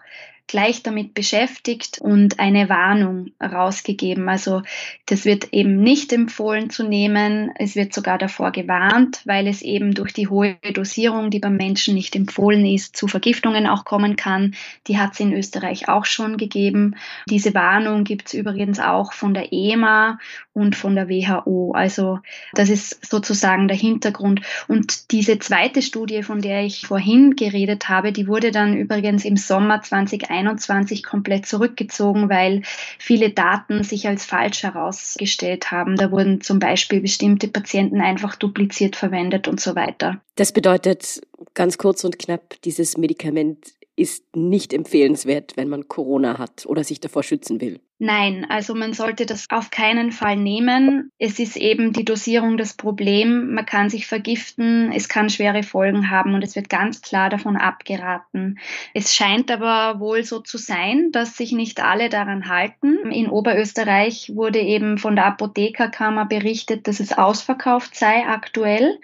gleich 0.52 0.84
damit 0.84 1.14
beschäftigt 1.14 2.00
und 2.00 2.40
eine 2.40 2.68
Warnung 2.68 3.32
rausgegeben. 3.42 4.28
Also 4.28 4.64
das 5.06 5.24
wird 5.24 5.54
eben 5.54 5.82
nicht 5.82 6.12
empfohlen 6.12 6.70
zu 6.70 6.84
nehmen. 6.84 7.52
Es 7.56 7.78
wird 7.78 7.94
sogar 7.94 8.18
davor 8.18 8.52
gewarnt, 8.52 9.22
weil 9.24 9.48
es 9.48 9.62
eben 9.62 9.94
durch 9.94 10.12
die 10.12 10.28
hohe 10.28 10.58
Dosierung, 10.74 11.30
die 11.30 11.40
beim 11.40 11.56
Menschen 11.56 11.96
nicht 11.96 12.18
empfohlen 12.18 12.66
ist, 12.66 12.98
zu 12.98 13.08
Vergiftungen 13.08 13.66
auch 13.66 13.86
kommen 13.86 14.18
kann. 14.18 14.54
Die 14.88 14.98
hat 14.98 15.14
es 15.14 15.22
in 15.22 15.32
Österreich 15.32 15.88
auch 15.88 16.04
schon 16.06 16.36
gegeben. 16.36 16.96
Diese 17.30 17.54
Warnung 17.54 18.04
gibt 18.04 18.28
es 18.28 18.34
übrigens 18.34 18.82
auch 18.82 19.14
von 19.14 19.34
der 19.34 19.54
EMA 19.54 20.20
und 20.52 20.76
von 20.76 20.96
der 20.96 21.08
WHO. 21.08 21.72
Also 21.72 22.20
das 22.54 22.70
ist 22.70 23.10
sozusagen 23.10 23.70
der 23.70 23.78
Hintergrund. 23.78 24.42
Und 24.68 25.12
diese 25.12 25.40
zweite 25.40 25.82
Studie, 25.82 26.24
von 26.24 26.42
der 26.42 26.64
ich 26.66 26.86
vorhin 26.86 27.38
geredet 27.38 27.88
habe, 27.88 28.12
die 28.12 28.28
wurde 28.28 28.52
dann 28.52 28.76
übrigens 28.76 29.24
im 29.24 29.38
Sommer 29.38 29.82
2021 29.82 30.41
2021 30.42 31.04
komplett 31.04 31.46
zurückgezogen, 31.46 32.30
weil 32.30 32.62
viele 33.00 33.30
Daten 33.30 33.84
sich 33.84 34.08
als 34.08 34.26
falsch 34.26 34.64
herausgestellt 34.64 35.72
haben. 35.72 35.96
Da 35.96 36.12
wurden 36.12 36.42
zum 36.42 36.60
Beispiel 36.60 37.02
bestimmte 37.02 37.48
Patienten 37.48 38.02
einfach 38.02 38.36
dupliziert 38.36 38.96
verwendet 38.96 39.48
und 39.48 39.60
so 39.60 39.76
weiter. 39.76 40.22
Das 40.36 40.52
bedeutet 40.52 41.22
ganz 41.54 41.78
kurz 41.78 42.04
und 42.04 42.20
knapp, 42.20 42.62
dieses 42.64 42.98
Medikament 42.98 43.74
ist 43.96 44.36
nicht 44.36 44.74
empfehlenswert, 44.74 45.58
wenn 45.58 45.70
man 45.70 45.88
Corona 45.88 46.38
hat 46.38 46.66
oder 46.66 46.84
sich 46.84 47.00
davor 47.00 47.24
schützen 47.24 47.62
will. 47.62 47.80
Nein, 48.04 48.48
also 48.50 48.74
man 48.74 48.94
sollte 48.94 49.28
das 49.28 49.46
auf 49.52 49.70
keinen 49.70 50.12
Fall 50.12 50.36
nehmen. 50.36 51.12
Es 51.20 51.38
ist 51.38 51.56
eben 51.56 51.94
die 51.94 52.04
Dosierung 52.04 52.58
das 52.58 52.74
Problem. 52.74 53.54
Man 53.54 53.68
kann 53.68 53.92
sich 53.92 54.08
vergiften, 54.08 54.92
es 54.92 55.08
kann 55.08 55.30
schwere 55.30 55.62
Folgen 55.62 56.10
haben 56.10 56.34
und 56.34 56.44
es 56.44 56.56
wird 56.56 56.68
ganz 56.68 57.04
klar 57.04 57.30
davon 57.30 57.58
abgeraten. 57.58 58.58
Es 58.96 59.14
scheint 59.14 59.52
aber 59.52 60.00
wohl 60.00 60.24
so 60.24 60.40
zu 60.40 60.58
sein, 60.58 61.12
dass 61.12 61.38
sich 61.38 61.52
nicht 61.52 61.80
alle 61.80 62.10
daran 62.10 62.48
halten. 62.50 63.12
In 63.12 63.30
Oberösterreich 63.30 64.32
wurde 64.34 64.62
eben 64.62 64.98
von 64.98 65.16
der 65.16 65.28
Apothekerkammer 65.28 66.26
berichtet, 66.26 66.88
dass 66.88 67.02
es 67.02 67.16
ausverkauft 67.16 67.96
sei 67.96 68.26
aktuell. 68.26 68.98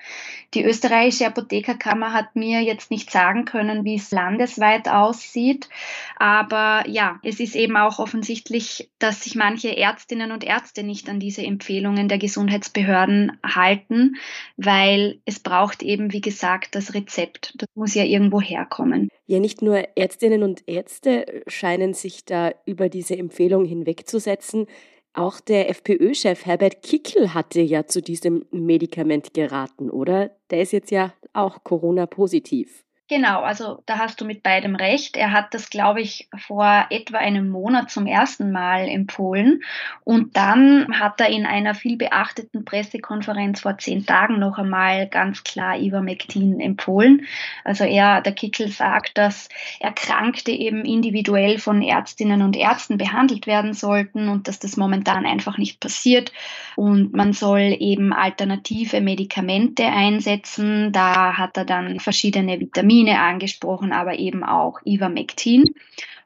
Die 0.55 0.63
österreichische 0.63 1.27
Apothekerkammer 1.27 2.13
hat 2.13 2.35
mir 2.35 2.61
jetzt 2.61 2.89
nicht 2.89 3.11
sagen 3.11 3.45
können, 3.45 3.83
wie 3.83 3.95
es 3.95 4.09
landesweit 4.09 4.87
aussieht. 4.89 5.69
Aber 6.15 6.83
ja, 6.87 7.19
es 7.21 7.39
ist 7.39 7.55
eben 7.55 7.77
auch 7.77 7.99
offensichtlich 7.99 8.86
dass 8.99 9.23
sich 9.23 9.35
manche 9.35 9.75
Ärztinnen 9.75 10.31
und 10.31 10.43
Ärzte 10.43 10.83
nicht 10.83 11.09
an 11.09 11.19
diese 11.19 11.43
Empfehlungen 11.43 12.07
der 12.07 12.17
Gesundheitsbehörden 12.17 13.39
halten, 13.43 14.15
weil 14.57 15.19
es 15.25 15.39
braucht 15.39 15.83
eben, 15.83 16.13
wie 16.13 16.21
gesagt, 16.21 16.75
das 16.75 16.93
Rezept. 16.93 17.53
Das 17.57 17.69
muss 17.75 17.93
ja 17.93 18.03
irgendwo 18.03 18.41
herkommen. 18.41 19.09
Ja, 19.25 19.39
nicht 19.39 19.61
nur 19.61 19.97
Ärztinnen 19.97 20.43
und 20.43 20.63
Ärzte 20.67 21.43
scheinen 21.47 21.93
sich 21.93 22.25
da 22.25 22.51
über 22.65 22.89
diese 22.89 23.17
Empfehlung 23.17 23.65
hinwegzusetzen. 23.65 24.67
Auch 25.13 25.39
der 25.39 25.69
FPÖ-Chef 25.69 26.45
Herbert 26.45 26.83
Kickel 26.83 27.33
hatte 27.33 27.61
ja 27.61 27.87
zu 27.87 28.01
diesem 28.01 28.45
Medikament 28.51 29.33
geraten, 29.33 29.89
oder? 29.89 30.31
Der 30.51 30.61
ist 30.61 30.73
jetzt 30.73 30.91
ja 30.91 31.13
auch 31.33 31.63
Corona-positiv. 31.63 32.86
Genau, 33.09 33.39
also 33.39 33.81
da 33.85 33.99
hast 33.99 34.19
du 34.19 34.25
mit 34.25 34.43
beidem 34.43 34.75
recht. 34.75 35.15
Er 35.15 35.31
hat 35.31 35.53
das, 35.53 35.69
glaube 35.69 36.01
ich, 36.01 36.27
vor 36.35 36.87
etwa 36.89 37.19
einem 37.19 37.47
Monat 37.47 37.89
zum 37.89 38.05
ersten 38.05 38.51
Mal 38.51 38.89
empfohlen. 38.89 39.63
Und 40.03 40.35
dann 40.35 40.99
hat 40.99 41.21
er 41.21 41.29
in 41.29 41.45
einer 41.45 41.73
viel 41.73 41.95
beachteten 41.95 42.65
Pressekonferenz 42.65 43.61
vor 43.61 43.77
zehn 43.77 44.05
Tagen 44.05 44.39
noch 44.39 44.57
einmal 44.57 45.07
ganz 45.07 45.45
klar 45.45 45.79
Ivermectin 45.79 46.59
empfohlen. 46.59 47.25
Also 47.63 47.85
er, 47.85 48.19
der 48.19 48.33
Kickel 48.33 48.67
sagt, 48.67 49.17
dass 49.17 49.47
Erkrankte 49.79 50.51
eben 50.51 50.83
individuell 50.83 51.59
von 51.59 51.81
Ärztinnen 51.81 52.41
und 52.41 52.57
Ärzten 52.57 52.97
behandelt 52.97 53.47
werden 53.47 53.71
sollten 53.71 54.27
und 54.27 54.49
dass 54.49 54.59
das 54.59 54.75
momentan 54.75 55.25
einfach 55.25 55.57
nicht 55.57 55.79
passiert. 55.79 56.33
Und 56.75 57.13
man 57.13 57.31
soll 57.31 57.77
eben 57.79 58.11
alternative 58.11 58.99
Medikamente 58.99 59.85
einsetzen. 59.85 60.91
Da 60.91 61.37
hat 61.37 61.55
er 61.55 61.63
dann 61.63 62.01
verschiedene 62.01 62.59
Vitamine 62.59 62.96
Vitamine 62.97 63.19
angesprochen, 63.19 63.91
aber 63.91 64.17
eben 64.17 64.43
auch 64.43 64.79
Ivermectin. 64.85 65.65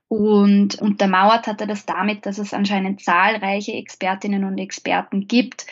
Und 0.08 0.82
untermauert 0.82 1.48
hat 1.48 1.62
er 1.62 1.68
das 1.68 1.86
damit, 1.86 2.26
dass 2.26 2.38
es 2.38 2.54
anscheinend 2.54 3.02
zahlreiche 3.02 3.74
Expertinnen 3.74 4.44
und 4.44 4.58
Experten 4.58 5.28
gibt, 5.28 5.66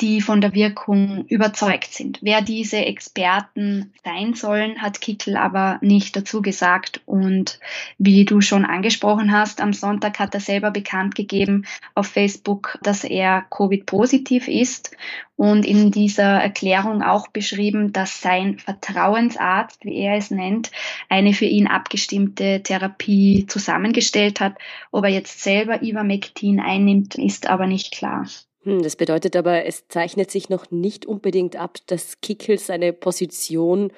die 0.00 0.20
von 0.20 0.40
der 0.40 0.54
Wirkung 0.54 1.26
überzeugt 1.26 1.92
sind. 1.92 2.18
Wer 2.22 2.40
diese 2.40 2.78
Experten 2.78 3.92
sein 4.04 4.34
sollen, 4.34 4.80
hat 4.80 5.00
Kickel 5.00 5.36
aber 5.36 5.78
nicht 5.82 6.16
dazu 6.16 6.40
gesagt. 6.40 7.02
Und 7.06 7.60
wie 7.98 8.24
du 8.24 8.40
schon 8.40 8.64
angesprochen 8.64 9.32
hast, 9.32 9.60
am 9.60 9.72
Sonntag 9.72 10.18
hat 10.18 10.34
er 10.34 10.40
selber 10.40 10.70
bekannt 10.70 11.14
gegeben 11.14 11.66
auf 11.94 12.06
Facebook, 12.06 12.78
dass 12.82 13.04
er 13.04 13.42
Covid-positiv 13.50 14.48
ist 14.48 14.96
und 15.36 15.64
in 15.64 15.90
dieser 15.90 16.40
Erklärung 16.40 17.02
auch 17.02 17.28
beschrieben, 17.28 17.92
dass 17.92 18.20
sein 18.20 18.58
Vertrauensarzt, 18.58 19.84
wie 19.84 19.96
er 19.96 20.16
es 20.16 20.30
nennt, 20.30 20.70
eine 21.08 21.32
für 21.32 21.46
ihn 21.46 21.66
abgestimmte 21.66 22.62
Therapie 22.62 23.46
zusammengestellt 23.48 24.40
hat. 24.40 24.56
Ob 24.90 25.04
er 25.04 25.10
jetzt 25.10 25.42
selber 25.42 25.82
Ivermectin 25.82 26.60
einnimmt, 26.60 27.14
ist 27.14 27.46
aber 27.48 27.66
nicht 27.66 27.92
klar. 27.92 28.26
Hm, 28.62 28.82
das 28.82 28.96
bedeutet 28.96 29.36
aber, 29.36 29.64
es 29.64 29.88
zeichnet 29.88 30.30
sich 30.30 30.50
noch 30.50 30.70
nicht 30.70 31.06
unbedingt 31.06 31.56
ab, 31.56 31.78
dass 31.86 32.20
Kickel 32.20 32.58
seine 32.58 32.92
Position 32.92 33.92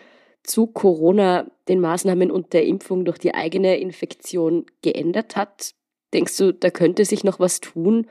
zu 0.44 0.66
Corona, 0.66 1.50
den 1.68 1.80
Maßnahmen 1.80 2.30
und 2.30 2.52
der 2.52 2.64
Impfung 2.64 3.04
durch 3.04 3.18
die 3.18 3.34
eigene 3.34 3.76
Infektion 3.78 4.66
geändert 4.82 5.36
hat. 5.36 5.74
Denkst 6.14 6.36
du, 6.36 6.52
da 6.52 6.70
könnte 6.70 7.04
sich 7.04 7.24
noch 7.24 7.40
was 7.40 7.60
tun? 7.60 8.06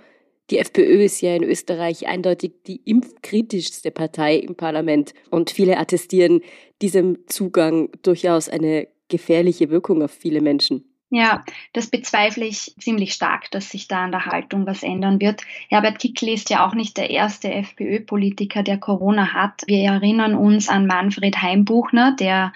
Die 0.49 0.57
FPÖ 0.57 1.03
ist 1.03 1.21
ja 1.21 1.35
in 1.35 1.43
Österreich 1.43 2.07
eindeutig 2.07 2.63
die 2.67 2.81
impfkritischste 2.83 3.91
Partei 3.91 4.35
im 4.35 4.55
Parlament 4.55 5.13
und 5.29 5.51
viele 5.51 5.77
attestieren 5.77 6.41
diesem 6.81 7.19
Zugang 7.27 7.89
durchaus 8.01 8.49
eine 8.49 8.87
gefährliche 9.07 9.69
Wirkung 9.69 10.01
auf 10.01 10.11
viele 10.11 10.41
Menschen. 10.41 10.90
Ja, 11.13 11.43
das 11.73 11.87
bezweifle 11.87 12.45
ich 12.45 12.73
ziemlich 12.79 13.11
stark, 13.11 13.51
dass 13.51 13.69
sich 13.69 13.89
da 13.89 14.05
an 14.05 14.13
der 14.13 14.27
Haltung 14.27 14.65
was 14.65 14.81
ändern 14.81 15.19
wird. 15.19 15.41
Herbert 15.67 15.99
Kickl 15.99 16.29
ist 16.29 16.49
ja 16.49 16.65
auch 16.65 16.73
nicht 16.73 16.95
der 16.95 17.09
erste 17.09 17.51
FPÖ-Politiker, 17.53 18.63
der 18.63 18.77
Corona 18.77 19.33
hat. 19.33 19.63
Wir 19.67 19.83
erinnern 19.91 20.35
uns 20.35 20.69
an 20.69 20.87
Manfred 20.87 21.41
Heimbuchner, 21.41 22.15
der 22.17 22.53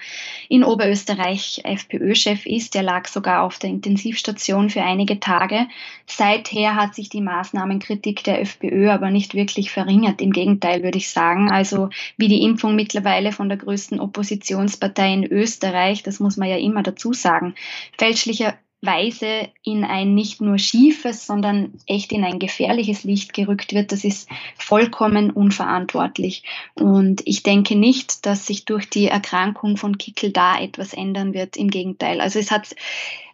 in 0.48 0.64
Oberösterreich 0.64 1.60
FPÖ-Chef 1.64 2.46
ist. 2.46 2.72
Der 2.72 2.82
lag 2.82 3.08
sogar 3.08 3.42
auf 3.42 3.58
der 3.58 3.68
Intensivstation 3.68 4.70
für 4.70 4.82
einige 4.82 5.20
Tage. 5.20 5.66
Seither 6.06 6.76
hat 6.76 6.94
sich 6.94 7.10
die 7.10 7.20
Maßnahmenkritik 7.20 8.24
der 8.24 8.40
FPÖ 8.40 8.88
aber 8.88 9.10
nicht 9.10 9.34
wirklich 9.34 9.70
verringert. 9.70 10.22
Im 10.22 10.32
Gegenteil, 10.32 10.82
würde 10.82 10.96
ich 10.96 11.10
sagen. 11.10 11.50
Also 11.50 11.90
wie 12.16 12.28
die 12.28 12.42
Impfung 12.42 12.74
mittlerweile 12.74 13.32
von 13.32 13.50
der 13.50 13.58
größten 13.58 14.00
Oppositionspartei 14.00 15.12
in 15.12 15.24
Österreich, 15.24 16.02
das 16.02 16.20
muss 16.20 16.38
man 16.38 16.48
ja 16.48 16.56
immer 16.56 16.82
dazu 16.82 17.12
sagen, 17.12 17.54
fälschlicher 17.98 18.45
Weise 18.82 19.48
in 19.64 19.84
ein 19.84 20.14
nicht 20.14 20.40
nur 20.40 20.58
schiefes, 20.58 21.26
sondern 21.26 21.74
echt 21.86 22.12
in 22.12 22.24
ein 22.24 22.38
gefährliches 22.38 23.04
Licht 23.04 23.32
gerückt 23.32 23.72
wird, 23.72 23.90
das 23.90 24.04
ist 24.04 24.28
vollkommen 24.56 25.30
unverantwortlich. 25.30 26.44
Und 26.74 27.22
ich 27.24 27.42
denke 27.42 27.74
nicht, 27.74 28.26
dass 28.26 28.46
sich 28.46 28.64
durch 28.64 28.88
die 28.88 29.06
Erkrankung 29.06 29.76
von 29.76 29.98
Kickel 29.98 30.30
da 30.30 30.60
etwas 30.60 30.92
ändern 30.92 31.34
wird. 31.34 31.56
Im 31.56 31.68
Gegenteil. 31.68 32.20
Also 32.20 32.38
es 32.38 32.50
hat 32.50 32.74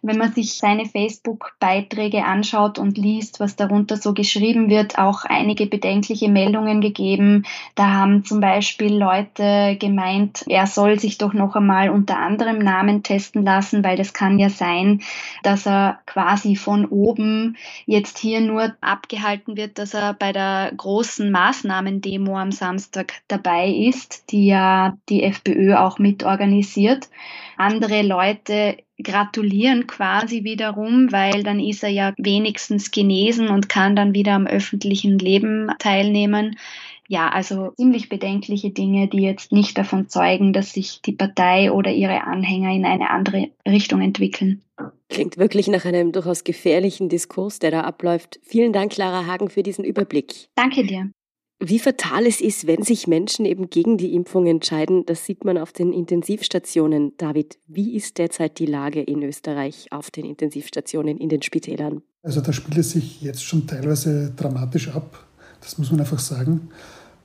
wenn 0.03 0.17
man 0.17 0.33
sich 0.33 0.55
seine 0.55 0.85
Facebook-Beiträge 0.85 2.25
anschaut 2.25 2.77
und 2.77 2.97
liest, 2.97 3.39
was 3.39 3.55
darunter 3.55 3.95
so 3.95 4.13
geschrieben 4.13 4.69
wird, 4.69 4.97
auch 4.97 5.23
einige 5.23 5.65
bedenkliche 5.65 6.27
Meldungen 6.27 6.81
gegeben. 6.81 7.45
Da 7.75 7.87
haben 7.87 8.25
zum 8.25 8.41
Beispiel 8.41 8.93
Leute 8.93 9.77
gemeint, 9.79 10.43
er 10.47 10.67
soll 10.67 10.99
sich 10.99 11.17
doch 11.17 11.33
noch 11.33 11.55
einmal 11.55 11.89
unter 11.89 12.17
anderem 12.17 12.59
Namen 12.59 13.01
testen 13.01 13.43
lassen, 13.43 13.81
weil 13.85 13.95
das 13.95 14.13
kann 14.13 14.37
ja 14.39 14.49
sein, 14.49 15.01
dass 15.41 15.65
er 15.65 15.99
quasi 16.05 16.57
von 16.57 16.85
oben 16.85 17.55
jetzt 17.85 18.17
hier 18.17 18.41
nur 18.41 18.75
abgehalten 18.81 19.55
wird, 19.55 19.79
dass 19.79 19.93
er 19.93 20.13
bei 20.13 20.33
der 20.33 20.73
großen 20.75 21.31
Maßnahmendemo 21.31 22.37
am 22.37 22.51
Samstag 22.51 23.13
dabei 23.29 23.69
ist, 23.69 24.31
die 24.31 24.47
ja 24.47 24.97
die 25.07 25.23
FPÖ 25.23 25.75
auch 25.75 25.97
mitorganisiert. 25.97 27.07
Andere 27.55 28.01
Leute 28.01 28.77
gratulieren 29.03 29.87
quasi 29.87 30.43
wiederum, 30.43 31.11
weil 31.11 31.43
dann 31.43 31.59
ist 31.59 31.83
er 31.83 31.89
ja 31.89 32.13
wenigstens 32.17 32.91
genesen 32.91 33.49
und 33.49 33.69
kann 33.69 33.95
dann 33.95 34.13
wieder 34.13 34.33
am 34.33 34.47
öffentlichen 34.47 35.19
Leben 35.19 35.69
teilnehmen. 35.79 36.57
Ja, 37.07 37.29
also 37.29 37.71
ziemlich 37.75 38.09
bedenkliche 38.09 38.71
Dinge, 38.71 39.07
die 39.07 39.21
jetzt 39.21 39.51
nicht 39.51 39.77
davon 39.77 40.07
zeugen, 40.07 40.53
dass 40.53 40.73
sich 40.73 41.01
die 41.01 41.11
Partei 41.11 41.71
oder 41.71 41.91
ihre 41.91 42.23
Anhänger 42.23 42.71
in 42.71 42.85
eine 42.85 43.09
andere 43.09 43.49
Richtung 43.67 44.01
entwickeln. 44.01 44.61
Klingt 45.09 45.37
wirklich 45.37 45.67
nach 45.67 45.85
einem 45.85 46.11
durchaus 46.11 46.43
gefährlichen 46.43 47.09
Diskurs, 47.09 47.59
der 47.59 47.71
da 47.71 47.81
abläuft. 47.81 48.39
Vielen 48.41 48.73
Dank, 48.73 48.93
Clara 48.93 49.27
Hagen, 49.27 49.49
für 49.49 49.63
diesen 49.63 49.83
Überblick. 49.83 50.47
Danke 50.55 50.85
dir. 50.85 51.11
Wie 51.59 51.79
fatal 51.79 52.25
es 52.25 52.41
ist, 52.41 52.67
wenn 52.67 52.83
sich 52.83 53.07
Menschen 53.07 53.45
eben 53.45 53.69
gegen 53.69 53.97
die 53.97 54.13
Impfung 54.13 54.47
entscheiden, 54.47 55.05
das 55.05 55.25
sieht 55.25 55.45
man 55.45 55.57
auf 55.57 55.71
den 55.71 55.93
Intensivstationen. 55.93 57.13
David, 57.17 57.57
wie 57.67 57.95
ist 57.95 58.17
derzeit 58.17 58.59
die 58.59 58.65
Lage 58.65 59.01
in 59.01 59.23
Österreich 59.23 59.87
auf 59.91 60.11
den 60.11 60.25
Intensivstationen, 60.25 61.17
in 61.17 61.29
den 61.29 61.41
Spitälern? 61.41 62.01
Also 62.21 62.41
da 62.41 62.51
spielt 62.51 62.77
es 62.77 62.91
sich 62.91 63.21
jetzt 63.21 63.43
schon 63.43 63.65
teilweise 63.65 64.33
dramatisch 64.35 64.89
ab, 64.89 65.25
das 65.61 65.77
muss 65.77 65.91
man 65.91 66.01
einfach 66.01 66.19
sagen. 66.19 66.69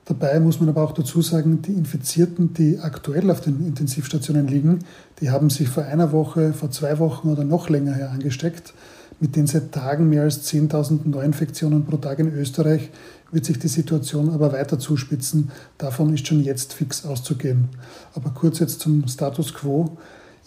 Dabei 0.09 0.39
muss 0.39 0.59
man 0.59 0.69
aber 0.69 0.83
auch 0.83 0.93
dazu 0.93 1.21
sagen, 1.21 1.61
die 1.61 1.73
Infizierten, 1.73 2.53
die 2.53 2.79
aktuell 2.79 3.29
auf 3.29 3.41
den 3.41 3.63
Intensivstationen 3.63 4.47
liegen, 4.47 4.79
die 5.21 5.29
haben 5.29 5.51
sich 5.51 5.69
vor 5.69 5.83
einer 5.83 6.11
Woche, 6.11 6.53
vor 6.53 6.71
zwei 6.71 6.97
Wochen 6.97 7.29
oder 7.29 7.43
noch 7.43 7.69
länger 7.69 7.93
her 7.93 8.09
angesteckt. 8.09 8.73
Mit 9.19 9.35
den 9.35 9.45
seit 9.45 9.71
Tagen 9.71 10.09
mehr 10.09 10.23
als 10.23 10.51
10.000 10.51 11.07
Neuinfektionen 11.07 11.85
pro 11.85 11.97
Tag 11.97 12.17
in 12.19 12.33
Österreich 12.33 12.89
wird 13.31 13.45
sich 13.45 13.59
die 13.59 13.67
Situation 13.67 14.29
aber 14.29 14.51
weiter 14.51 14.79
zuspitzen. 14.79 15.51
Davon 15.77 16.13
ist 16.13 16.27
schon 16.27 16.43
jetzt 16.43 16.73
fix 16.73 17.05
auszugehen. 17.05 17.69
Aber 18.13 18.31
kurz 18.31 18.59
jetzt 18.59 18.79
zum 18.79 19.07
Status 19.07 19.53
quo. 19.53 19.97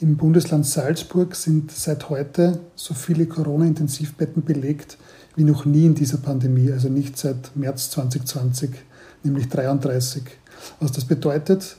Im 0.00 0.16
Bundesland 0.16 0.66
Salzburg 0.66 1.36
sind 1.36 1.70
seit 1.70 2.08
heute 2.10 2.58
so 2.74 2.92
viele 2.92 3.26
Corona-Intensivbetten 3.26 4.42
belegt 4.42 4.98
wie 5.36 5.44
noch 5.44 5.64
nie 5.64 5.86
in 5.86 5.94
dieser 5.94 6.18
Pandemie, 6.18 6.72
also 6.72 6.88
nicht 6.88 7.16
seit 7.16 7.56
März 7.56 7.90
2020, 7.90 8.70
nämlich 9.22 9.48
33. 9.48 10.24
Was 10.80 10.92
das 10.92 11.04
bedeutet, 11.04 11.76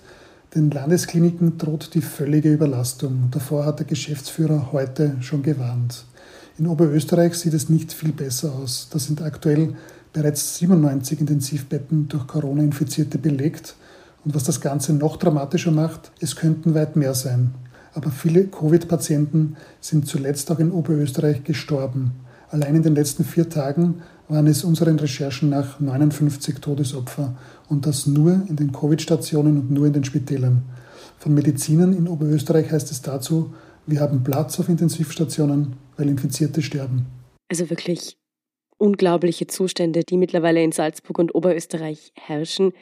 den 0.55 0.71
Landeskliniken 0.71 1.57
droht 1.57 1.93
die 1.93 2.01
völlige 2.01 2.51
Überlastung. 2.51 3.29
Davor 3.31 3.65
hat 3.65 3.79
der 3.79 3.87
Geschäftsführer 3.87 4.71
heute 4.71 5.17
schon 5.21 5.43
gewarnt. 5.43 6.05
In 6.57 6.67
Oberösterreich 6.67 7.33
sieht 7.33 7.53
es 7.55 7.69
nicht 7.69 7.91
viel 7.91 8.11
besser 8.11 8.53
aus. 8.53 8.87
Da 8.91 8.99
sind 8.99 9.21
aktuell 9.21 9.75
bereits 10.13 10.57
97 10.59 11.19
Intensivbetten 11.19 12.07
durch 12.07 12.27
Corona-Infizierte 12.27 13.17
belegt. 13.17 13.75
Und 14.23 14.35
was 14.35 14.43
das 14.43 14.61
Ganze 14.61 14.93
noch 14.93 15.17
dramatischer 15.17 15.71
macht, 15.71 16.11
es 16.21 16.35
könnten 16.35 16.75
weit 16.75 16.95
mehr 16.95 17.13
sein. 17.13 17.55
Aber 17.93 18.09
viele 18.09 18.45
Covid-Patienten 18.45 19.57
sind 19.81 20.07
zuletzt 20.07 20.49
auch 20.51 20.59
in 20.59 20.71
Oberösterreich 20.71 21.43
gestorben. 21.43 22.11
Allein 22.49 22.75
in 22.75 22.83
den 22.83 22.95
letzten 22.95 23.23
vier 23.25 23.49
Tagen 23.49 24.01
waren 24.29 24.47
es 24.47 24.63
unseren 24.63 24.97
Recherchen 24.97 25.49
nach 25.49 25.79
59 25.79 26.59
Todesopfer 26.59 27.35
und 27.67 27.85
das 27.85 28.05
nur 28.07 28.43
in 28.47 28.55
den 28.55 28.71
Covid-Stationen 28.71 29.57
und 29.57 29.71
nur 29.71 29.87
in 29.87 29.93
den 29.93 30.03
Spitälern. 30.03 30.61
Von 31.17 31.33
Medizinern 31.33 31.93
in 31.93 32.07
Oberösterreich 32.07 32.71
heißt 32.71 32.91
es 32.91 33.01
dazu, 33.01 33.53
wir 33.85 33.99
haben 33.99 34.23
Platz 34.23 34.59
auf 34.59 34.69
Intensivstationen, 34.69 35.73
weil 35.97 36.09
Infizierte 36.09 36.61
sterben. 36.61 37.05
Also 37.49 37.69
wirklich 37.69 38.15
unglaubliche 38.83 39.47
Zustände, 39.47 40.03
die 40.03 40.17
mittlerweile 40.17 40.61
in 40.61 40.73
Salzburg 40.73 41.17
und 41.17 41.33
Oberösterreich 41.33 42.11
herrschen. 42.15 42.73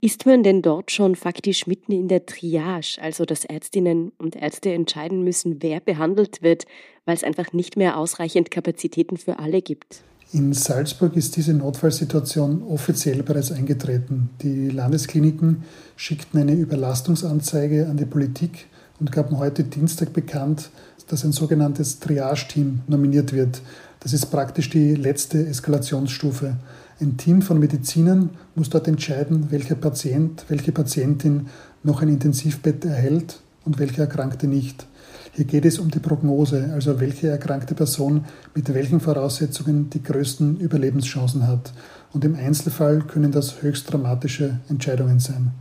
Ist 0.00 0.26
man 0.26 0.42
denn 0.42 0.62
dort 0.62 0.90
schon 0.90 1.14
faktisch 1.14 1.68
mitten 1.68 1.92
in 1.92 2.08
der 2.08 2.26
Triage, 2.26 2.98
also 3.00 3.24
dass 3.24 3.44
Ärztinnen 3.44 4.10
und 4.18 4.34
Ärzte 4.34 4.72
entscheiden 4.72 5.22
müssen, 5.22 5.62
wer 5.62 5.78
behandelt 5.78 6.42
wird, 6.42 6.66
weil 7.04 7.14
es 7.14 7.22
einfach 7.22 7.52
nicht 7.52 7.76
mehr 7.76 7.96
ausreichend 7.96 8.50
Kapazitäten 8.50 9.16
für 9.16 9.38
alle 9.38 9.62
gibt? 9.62 10.02
In 10.32 10.52
Salzburg 10.52 11.14
ist 11.14 11.36
diese 11.36 11.54
Notfallsituation 11.54 12.64
offiziell 12.64 13.22
bereits 13.22 13.52
eingetreten. 13.52 14.30
Die 14.42 14.70
Landeskliniken 14.70 15.62
schickten 15.94 16.40
eine 16.40 16.54
Überlastungsanzeige 16.54 17.86
an 17.86 17.96
die 17.96 18.06
Politik 18.06 18.66
und 18.98 19.12
gaben 19.12 19.38
heute 19.38 19.62
Dienstag 19.62 20.12
bekannt, 20.12 20.70
dass 21.06 21.24
ein 21.24 21.32
sogenanntes 21.32 22.00
Triage-Team 22.00 22.80
nominiert 22.88 23.32
wird. 23.32 23.60
Das 24.04 24.12
ist 24.12 24.26
praktisch 24.26 24.68
die 24.68 24.94
letzte 24.94 25.46
Eskalationsstufe. 25.46 26.56
Ein 27.00 27.16
Team 27.16 27.40
von 27.40 27.58
Medizinern 27.58 28.28
muss 28.54 28.68
dort 28.68 28.86
entscheiden, 28.86 29.50
welcher 29.50 29.76
Patient, 29.76 30.44
welche 30.48 30.72
Patientin 30.72 31.46
noch 31.82 32.02
ein 32.02 32.10
Intensivbett 32.10 32.84
erhält 32.84 33.40
und 33.64 33.78
welche 33.78 34.02
Erkrankte 34.02 34.46
nicht. 34.46 34.86
Hier 35.32 35.46
geht 35.46 35.64
es 35.64 35.78
um 35.78 35.90
die 35.90 36.00
Prognose, 36.00 36.68
also 36.74 37.00
welche 37.00 37.28
erkrankte 37.28 37.74
Person 37.74 38.26
mit 38.54 38.74
welchen 38.74 39.00
Voraussetzungen 39.00 39.88
die 39.88 40.02
größten 40.02 40.60
Überlebenschancen 40.60 41.48
hat. 41.48 41.72
Und 42.12 42.26
im 42.26 42.34
Einzelfall 42.34 43.00
können 43.00 43.32
das 43.32 43.62
höchst 43.62 43.90
dramatische 43.90 44.60
Entscheidungen 44.68 45.18
sein. 45.18 45.52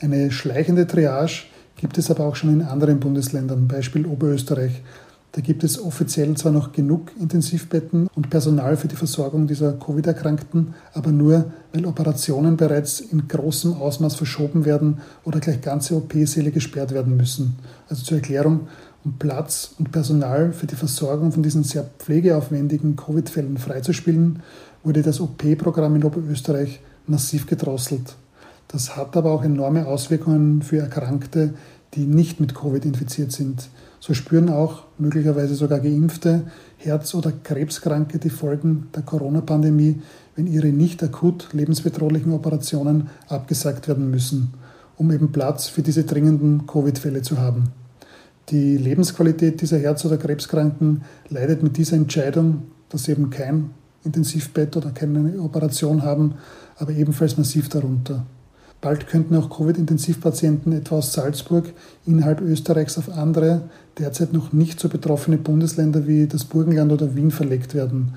Eine 0.00 0.32
schleichende 0.32 0.88
Triage 0.88 1.44
gibt 1.76 1.96
es 1.96 2.10
aber 2.10 2.26
auch 2.26 2.34
schon 2.34 2.54
in 2.54 2.62
anderen 2.62 2.98
Bundesländern, 2.98 3.68
Beispiel 3.68 4.04
Oberösterreich. 4.04 4.82
Da 5.32 5.42
gibt 5.42 5.62
es 5.62 5.80
offiziell 5.80 6.34
zwar 6.36 6.52
noch 6.52 6.72
genug 6.72 7.12
Intensivbetten 7.20 8.08
und 8.14 8.30
Personal 8.30 8.76
für 8.78 8.88
die 8.88 8.96
Versorgung 8.96 9.46
dieser 9.46 9.72
Covid-Erkrankten, 9.72 10.74
aber 10.94 11.12
nur, 11.12 11.52
weil 11.72 11.84
Operationen 11.84 12.56
bereits 12.56 13.00
in 13.00 13.28
großem 13.28 13.74
Ausmaß 13.74 14.14
verschoben 14.14 14.64
werden 14.64 14.98
oder 15.24 15.40
gleich 15.40 15.60
ganze 15.60 15.96
OP-Säle 15.96 16.50
gesperrt 16.50 16.92
werden 16.92 17.16
müssen. 17.16 17.56
Also 17.90 18.04
zur 18.04 18.16
Erklärung, 18.16 18.68
um 19.04 19.18
Platz 19.18 19.74
und 19.78 19.92
Personal 19.92 20.52
für 20.52 20.66
die 20.66 20.76
Versorgung 20.76 21.30
von 21.30 21.42
diesen 21.42 21.62
sehr 21.62 21.84
pflegeaufwendigen 21.98 22.96
Covid-Fällen 22.96 23.58
freizuspielen, 23.58 24.42
wurde 24.82 25.02
das 25.02 25.20
OP-Programm 25.20 25.96
in 25.96 26.04
Oberösterreich 26.04 26.80
massiv 27.06 27.46
gedrosselt. 27.46 28.16
Das 28.68 28.96
hat 28.96 29.16
aber 29.16 29.30
auch 29.30 29.44
enorme 29.44 29.86
Auswirkungen 29.86 30.62
für 30.62 30.78
Erkrankte, 30.78 31.54
die 31.94 32.06
nicht 32.06 32.40
mit 32.40 32.54
Covid 32.54 32.84
infiziert 32.84 33.32
sind. 33.32 33.68
So 34.00 34.14
spüren 34.14 34.48
auch 34.48 34.84
möglicherweise 34.98 35.54
sogar 35.54 35.80
geimpfte 35.80 36.44
Herz- 36.76 37.14
oder 37.14 37.32
Krebskranke 37.32 38.18
die 38.18 38.30
Folgen 38.30 38.88
der 38.94 39.02
Corona-Pandemie, 39.02 40.00
wenn 40.36 40.46
ihre 40.46 40.68
nicht 40.68 41.02
akut 41.02 41.48
lebensbedrohlichen 41.52 42.32
Operationen 42.32 43.08
abgesagt 43.28 43.88
werden 43.88 44.10
müssen, 44.10 44.54
um 44.96 45.10
eben 45.10 45.32
Platz 45.32 45.66
für 45.68 45.82
diese 45.82 46.04
dringenden 46.04 46.66
Covid-Fälle 46.66 47.22
zu 47.22 47.38
haben. 47.38 47.70
Die 48.50 48.76
Lebensqualität 48.76 49.60
dieser 49.60 49.78
Herz- 49.78 50.04
oder 50.04 50.16
Krebskranken 50.16 51.02
leidet 51.28 51.62
mit 51.62 51.76
dieser 51.76 51.96
Entscheidung, 51.96 52.62
dass 52.88 53.04
sie 53.04 53.12
eben 53.12 53.30
kein 53.30 53.70
Intensivbett 54.04 54.76
oder 54.76 54.90
keine 54.90 55.38
Operation 55.40 56.02
haben, 56.02 56.34
aber 56.76 56.92
ebenfalls 56.92 57.36
massiv 57.36 57.68
darunter. 57.68 58.24
Bald 58.80 59.08
könnten 59.08 59.34
auch 59.34 59.50
Covid-Intensivpatienten 59.50 60.72
etwa 60.72 60.98
aus 60.98 61.12
Salzburg 61.12 61.72
innerhalb 62.06 62.40
Österreichs 62.40 62.96
auf 62.96 63.10
andere, 63.10 63.62
derzeit 63.98 64.32
noch 64.32 64.52
nicht 64.52 64.78
so 64.78 64.88
betroffene 64.88 65.36
Bundesländer 65.36 66.06
wie 66.06 66.26
das 66.28 66.44
Burgenland 66.44 66.92
oder 66.92 67.16
Wien 67.16 67.32
verlegt 67.32 67.74
werden. 67.74 68.14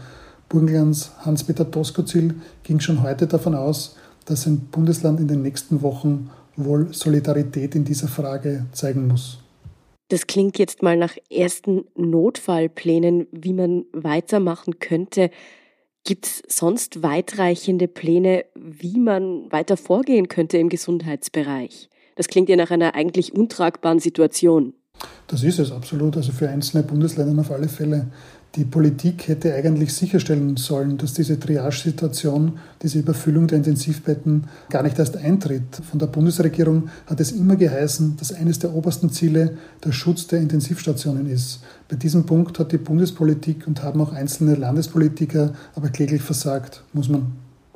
Burgenlands 0.50 1.12
Hans-Peter 1.20 1.66
Doskozil 1.66 2.36
ging 2.64 2.80
schon 2.80 3.02
heute 3.02 3.26
davon 3.26 3.56
aus, 3.56 3.96
dass 4.26 4.46
ein 4.46 4.60
Bundesland 4.72 5.20
in 5.20 5.28
den 5.28 5.42
nächsten 5.42 5.82
Wochen 5.82 6.30
wohl 6.56 6.94
Solidarität 6.94 7.74
in 7.74 7.86
dieser 7.86 8.08
Frage 8.08 8.66
zeigen 8.72 9.08
muss. 9.08 9.40
Das 10.10 10.28
klingt 10.28 10.60
jetzt 10.60 10.84
mal 10.84 10.98
nach 10.98 11.16
ersten 11.30 11.86
Notfallplänen, 11.96 13.28
wie 13.32 13.54
man 13.54 13.86
weitermachen 13.94 14.78
könnte. 14.80 15.32
Gibt 16.04 16.26
es 16.26 16.44
sonst 16.48 17.04
weitreichende 17.04 17.88
Pläne, 17.88 18.46
wie 18.56 19.00
man 19.00 19.52
weiter 19.52 19.78
vorgehen 19.78 20.28
könnte 20.28 20.58
im 20.58 20.70
Gesundheitsbereich? 20.70 21.90
Das 22.16 22.28
klingt 22.28 22.50
ja 22.50 22.56
nach 22.56 22.72
einer 22.72 22.96
eigentlich 22.96 23.34
untragbaren 23.34 24.00
Situation. 24.00 24.74
Das 25.28 25.44
ist 25.44 25.60
es 25.60 25.72
absolut. 25.72 26.18
Also 26.18 26.32
für 26.32 26.50
einzelne 26.50 26.84
Bundesländer 26.84 27.40
auf 27.40 27.52
alle 27.52 27.70
Fälle. 27.70 28.08
Die 28.56 28.66
Politik 28.66 29.30
hätte 29.30 29.54
eigentlich 29.56 29.94
sicherstellen 29.94 30.58
sollen, 30.58 30.98
dass 30.98 31.14
diese 31.14 31.40
Triage-Situation, 31.40 32.60
diese 32.82 33.00
Überfüllung 33.00 33.48
der 33.48 33.60
Intensivbetten 33.60 34.48
gar 34.70 34.84
nicht 34.84 35.00
erst 35.00 35.16
eintritt. 35.16 35.82
Von 35.90 36.00
der 36.00 36.08
Bundesregierung 36.08 36.90
hat 37.08 37.22
es 37.22 37.32
immer 37.32 37.56
geheißen, 37.56 38.18
dass 38.18 38.34
eines 38.34 38.60
der 38.60 38.74
obersten 38.74 39.10
Ziele 39.10 39.58
der 39.86 39.94
Schutz 39.94 40.28
der 40.28 40.42
Intensivstationen 40.42 41.28
ist. 41.28 41.62
Bei 41.88 41.96
diesem 41.96 42.26
Punkt 42.26 42.60
hat 42.60 42.74
die 42.74 42.78
Bundespolitik 42.78 43.68
und 43.68 43.84
haben 43.84 44.02
auch 44.02 44.12
einzelne 44.12 44.56
Landespolitiker 44.56 45.54
aber 45.74 45.88
kläglich 45.88 46.22
versagt, 46.22 46.84
muss 46.92 47.08
man 47.08 47.32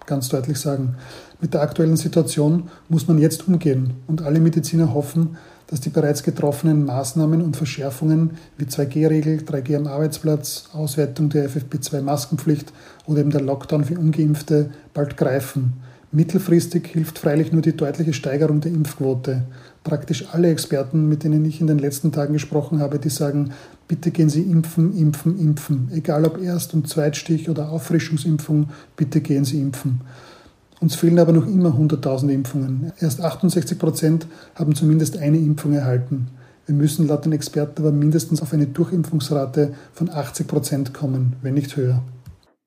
ganz 0.05 0.27
deutlich 0.27 0.57
sagen. 0.59 0.95
Mit 1.39 1.53
der 1.53 1.61
aktuellen 1.61 1.95
Situation 1.95 2.69
muss 2.89 3.07
man 3.07 3.17
jetzt 3.17 3.47
umgehen 3.47 3.93
und 4.07 4.21
alle 4.23 4.41
Mediziner 4.41 4.93
hoffen, 4.93 5.37
dass 5.67 5.81
die 5.81 5.89
bereits 5.89 6.23
getroffenen 6.23 6.85
Maßnahmen 6.85 7.41
und 7.41 7.57
Verschärfungen 7.57 8.31
wie 8.57 8.65
2G-Regel, 8.65 9.39
3G 9.39 9.75
am 9.75 9.87
Arbeitsplatz, 9.87 10.69
Auswertung 10.73 11.29
der 11.29 11.49
FFP2-Maskenpflicht 11.49 12.71
oder 13.07 13.21
eben 13.21 13.31
der 13.31 13.41
Lockdown 13.41 13.85
für 13.85 13.97
ungeimpfte 13.97 14.69
bald 14.93 15.17
greifen. 15.17 15.73
Mittelfristig 16.11 16.87
hilft 16.87 17.19
freilich 17.19 17.51
nur 17.51 17.61
die 17.61 17.75
deutliche 17.75 18.13
Steigerung 18.13 18.61
der 18.61 18.71
Impfquote. 18.71 19.43
Praktisch 19.83 20.25
alle 20.31 20.49
Experten, 20.49 21.09
mit 21.09 21.23
denen 21.23 21.43
ich 21.43 21.59
in 21.59 21.67
den 21.67 21.77
letzten 21.77 22.11
Tagen 22.11 22.33
gesprochen 22.33 22.79
habe, 22.79 22.99
die 22.99 23.09
sagen, 23.09 23.51
bitte 23.87 24.11
gehen 24.11 24.29
Sie 24.29 24.43
impfen, 24.43 24.97
impfen, 24.97 25.37
impfen. 25.37 25.89
Egal 25.93 26.23
ob 26.23 26.41
Erst- 26.41 26.73
und 26.73 26.87
Zweitstich 26.87 27.49
oder 27.49 27.69
Auffrischungsimpfung, 27.69 28.69
bitte 28.95 29.19
gehen 29.19 29.43
Sie 29.43 29.59
impfen. 29.59 30.01
Uns 30.81 30.95
fehlen 30.95 31.19
aber 31.19 31.31
noch 31.31 31.47
immer 31.47 31.69
100.000 31.69 32.29
Impfungen. 32.29 32.91
Erst 32.99 33.21
68 33.21 33.79
Prozent 33.79 34.27
haben 34.55 34.75
zumindest 34.75 35.17
eine 35.17 35.37
Impfung 35.37 35.73
erhalten. 35.73 36.27
Wir 36.65 36.75
müssen 36.75 37.07
laut 37.07 37.25
den 37.25 37.31
Experten 37.31 37.81
aber 37.81 37.91
mindestens 37.91 38.41
auf 38.41 38.53
eine 38.53 38.67
Durchimpfungsrate 38.67 39.73
von 39.93 40.09
80 40.09 40.47
Prozent 40.47 40.93
kommen, 40.93 41.35
wenn 41.41 41.53
nicht 41.53 41.75
höher. 41.75 42.03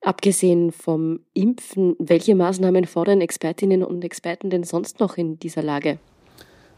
Abgesehen 0.01 0.71
vom 0.71 1.19
Impfen, 1.33 1.95
welche 1.99 2.33
Maßnahmen 2.33 2.85
fordern 2.85 3.19
Expertinnen 3.19 3.83
und 3.83 4.03
Experten 4.05 4.49
denn 4.49 4.63
sonst 4.63 5.01
noch 5.01 5.17
in 5.17 5.37
dieser 5.39 5.61
Lage? 5.61 5.99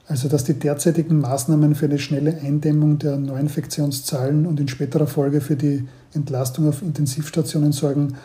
Also, 0.07 0.27
dass 0.27 0.43
die 0.43 0.55
derzeitigen 0.55 1.19
Maßnahmen 1.19 1.75
für 1.75 1.85
eine 1.85 1.99
schnelle 1.99 2.39
Eindämmung 2.41 2.97
der 2.97 3.17
Neuinfektionszahlen 3.17 4.47
und 4.47 4.59
in 4.59 4.67
späterer 4.67 5.05
Folge 5.05 5.39
für 5.39 5.55
die 5.55 5.87
Entlastung 6.13 6.67
auf 6.67 6.81
Intensivstationen 6.81 7.71
sorgen, 7.71 8.17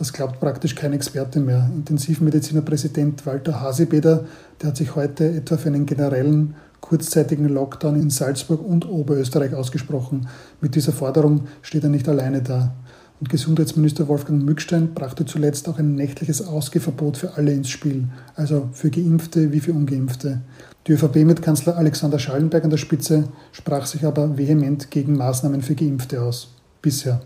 das 0.00 0.14
glaubt 0.14 0.40
praktisch 0.40 0.74
kein 0.74 0.94
Experte 0.94 1.40
mehr. 1.40 1.70
Intensivmedizinerpräsident 1.76 3.26
Walter 3.26 3.60
Hasebeder, 3.60 4.24
der 4.60 4.68
hat 4.68 4.76
sich 4.78 4.96
heute 4.96 5.30
etwa 5.30 5.58
für 5.58 5.68
einen 5.68 5.84
generellen 5.84 6.54
kurzzeitigen 6.80 7.50
Lockdown 7.50 7.96
in 7.96 8.08
Salzburg 8.08 8.66
und 8.66 8.88
Oberösterreich 8.88 9.52
ausgesprochen. 9.52 10.26
Mit 10.62 10.74
dieser 10.74 10.92
Forderung 10.92 11.48
steht 11.60 11.84
er 11.84 11.90
nicht 11.90 12.08
alleine 12.08 12.40
da. 12.40 12.74
Und 13.20 13.28
Gesundheitsminister 13.28 14.08
Wolfgang 14.08 14.42
Mückstein 14.42 14.94
brachte 14.94 15.26
zuletzt 15.26 15.68
auch 15.68 15.78
ein 15.78 15.96
nächtliches 15.96 16.46
Ausgehverbot 16.46 17.18
für 17.18 17.34
alle 17.36 17.52
ins 17.52 17.68
Spiel, 17.68 18.08
also 18.36 18.70
für 18.72 18.88
Geimpfte 18.88 19.52
wie 19.52 19.60
für 19.60 19.74
Ungeimpfte. 19.74 20.40
Die 20.86 20.92
ÖVP 20.92 21.16
mit 21.26 21.42
Kanzler 21.42 21.76
Alexander 21.76 22.18
Schallenberg 22.18 22.64
an 22.64 22.70
der 22.70 22.78
Spitze 22.78 23.24
sprach 23.52 23.84
sich 23.84 24.06
aber 24.06 24.38
vehement 24.38 24.90
gegen 24.90 25.18
Maßnahmen 25.18 25.60
für 25.60 25.74
Geimpfte 25.74 26.22
aus. 26.22 26.54
Bisher. 26.80 27.20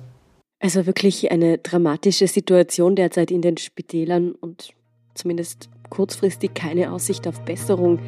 Also 0.64 0.86
wirklich 0.86 1.30
eine 1.30 1.58
dramatische 1.58 2.26
Situation 2.26 2.96
derzeit 2.96 3.30
in 3.30 3.42
den 3.42 3.58
Spitälern 3.58 4.32
und 4.32 4.70
zumindest 5.12 5.68
kurzfristig 5.90 6.54
keine 6.54 6.90
Aussicht 6.90 7.28
auf 7.28 7.44
Besserung. 7.44 7.98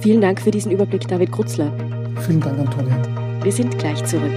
Vielen 0.00 0.20
Dank 0.20 0.42
für 0.42 0.50
diesen 0.50 0.72
Überblick, 0.72 1.08
David 1.08 1.32
Krutzler. 1.32 1.72
Vielen 2.26 2.42
Dank, 2.42 2.58
Antonia. 2.58 3.42
Wir 3.42 3.50
sind 3.50 3.78
gleich 3.78 4.04
zurück. 4.04 4.30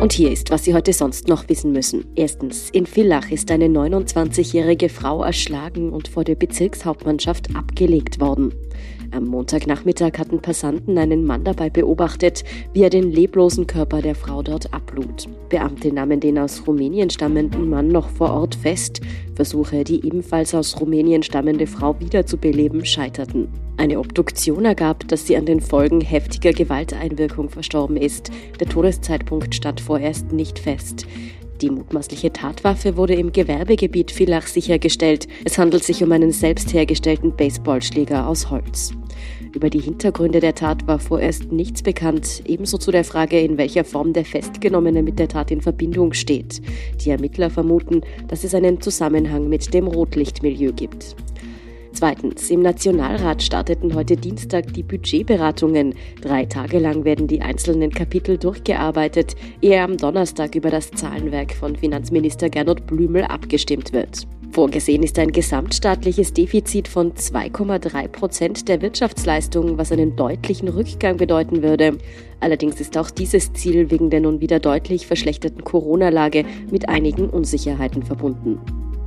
Und 0.00 0.12
hier 0.12 0.30
ist, 0.30 0.50
was 0.50 0.64
Sie 0.64 0.74
heute 0.74 0.92
sonst 0.92 1.26
noch 1.26 1.48
wissen 1.48 1.72
müssen. 1.72 2.04
Erstens, 2.14 2.70
in 2.70 2.86
Villach 2.86 3.30
ist 3.30 3.50
eine 3.50 3.66
29-jährige 3.66 4.88
Frau 4.88 5.24
erschlagen 5.24 5.92
und 5.92 6.06
vor 6.06 6.22
der 6.22 6.36
Bezirkshauptmannschaft 6.36 7.56
abgelegt 7.56 8.20
worden. 8.20 8.54
Am 9.10 9.24
Montagnachmittag 9.24 10.18
hatten 10.18 10.40
Passanten 10.40 10.98
einen 10.98 11.24
Mann 11.24 11.42
dabei 11.42 11.70
beobachtet, 11.70 12.44
wie 12.74 12.82
er 12.82 12.90
den 12.90 13.10
leblosen 13.10 13.66
Körper 13.66 14.02
der 14.02 14.14
Frau 14.14 14.42
dort 14.42 14.72
ablud. 14.74 15.26
Beamte 15.48 15.92
nahmen 15.92 16.20
den 16.20 16.38
aus 16.38 16.66
Rumänien 16.66 17.08
stammenden 17.08 17.70
Mann 17.70 17.88
noch 17.88 18.08
vor 18.10 18.32
Ort 18.32 18.54
fest. 18.54 19.00
Versuche, 19.34 19.84
die 19.84 20.04
ebenfalls 20.04 20.54
aus 20.54 20.78
Rumänien 20.80 21.22
stammende 21.22 21.66
Frau 21.66 21.98
wiederzubeleben, 22.00 22.84
scheiterten. 22.84 23.48
Eine 23.78 23.98
Obduktion 24.00 24.64
ergab, 24.64 25.06
dass 25.08 25.26
sie 25.26 25.36
an 25.36 25.46
den 25.46 25.60
Folgen 25.60 26.00
heftiger 26.00 26.52
Gewalteinwirkung 26.52 27.48
verstorben 27.48 27.96
ist. 27.96 28.30
Der 28.60 28.68
Todeszeitpunkt 28.68 29.54
stand 29.54 29.80
vorerst 29.80 30.32
nicht 30.32 30.58
fest. 30.58 31.06
Die 31.60 31.70
mutmaßliche 31.70 32.32
Tatwaffe 32.32 32.96
wurde 32.96 33.14
im 33.14 33.32
Gewerbegebiet 33.32 34.12
Villach 34.12 34.46
sichergestellt. 34.46 35.26
Es 35.44 35.58
handelt 35.58 35.82
sich 35.82 36.04
um 36.04 36.12
einen 36.12 36.30
selbst 36.30 36.72
hergestellten 36.72 37.34
Baseballschläger 37.34 38.28
aus 38.28 38.48
Holz. 38.48 38.92
Über 39.52 39.68
die 39.68 39.80
Hintergründe 39.80 40.38
der 40.38 40.54
Tat 40.54 40.86
war 40.86 41.00
vorerst 41.00 41.50
nichts 41.50 41.82
bekannt, 41.82 42.42
ebenso 42.46 42.78
zu 42.78 42.92
der 42.92 43.02
Frage, 43.02 43.40
in 43.40 43.58
welcher 43.58 43.84
Form 43.84 44.12
der 44.12 44.24
Festgenommene 44.24 45.02
mit 45.02 45.18
der 45.18 45.26
Tat 45.26 45.50
in 45.50 45.60
Verbindung 45.60 46.12
steht. 46.12 46.62
Die 47.00 47.10
Ermittler 47.10 47.50
vermuten, 47.50 48.02
dass 48.28 48.44
es 48.44 48.54
einen 48.54 48.80
Zusammenhang 48.80 49.48
mit 49.48 49.74
dem 49.74 49.88
Rotlichtmilieu 49.88 50.72
gibt. 50.72 51.16
Zweitens, 51.98 52.48
im 52.48 52.62
Nationalrat 52.62 53.42
starteten 53.42 53.92
heute 53.92 54.16
Dienstag 54.16 54.72
die 54.72 54.84
Budgetberatungen. 54.84 55.96
Drei 56.20 56.44
Tage 56.44 56.78
lang 56.78 57.02
werden 57.02 57.26
die 57.26 57.42
einzelnen 57.42 57.90
Kapitel 57.90 58.38
durchgearbeitet, 58.38 59.34
ehe 59.60 59.82
am 59.82 59.96
Donnerstag 59.96 60.54
über 60.54 60.70
das 60.70 60.92
Zahlenwerk 60.92 61.52
von 61.52 61.74
Finanzminister 61.74 62.50
Gernot 62.50 62.86
Blümel 62.86 63.24
abgestimmt 63.24 63.92
wird. 63.92 64.28
Vorgesehen 64.52 65.02
ist 65.02 65.18
ein 65.18 65.32
gesamtstaatliches 65.32 66.32
Defizit 66.32 66.86
von 66.86 67.14
2,3 67.14 68.06
Prozent 68.06 68.68
der 68.68 68.80
Wirtschaftsleistung, 68.80 69.76
was 69.76 69.90
einen 69.90 70.14
deutlichen 70.14 70.68
Rückgang 70.68 71.16
bedeuten 71.16 71.64
würde. 71.64 71.98
Allerdings 72.38 72.80
ist 72.80 72.96
auch 72.96 73.10
dieses 73.10 73.52
Ziel 73.54 73.90
wegen 73.90 74.08
der 74.08 74.20
nun 74.20 74.40
wieder 74.40 74.60
deutlich 74.60 75.08
verschlechterten 75.08 75.64
Corona-Lage 75.64 76.44
mit 76.70 76.88
einigen 76.88 77.28
Unsicherheiten 77.28 78.04
verbunden. 78.04 78.60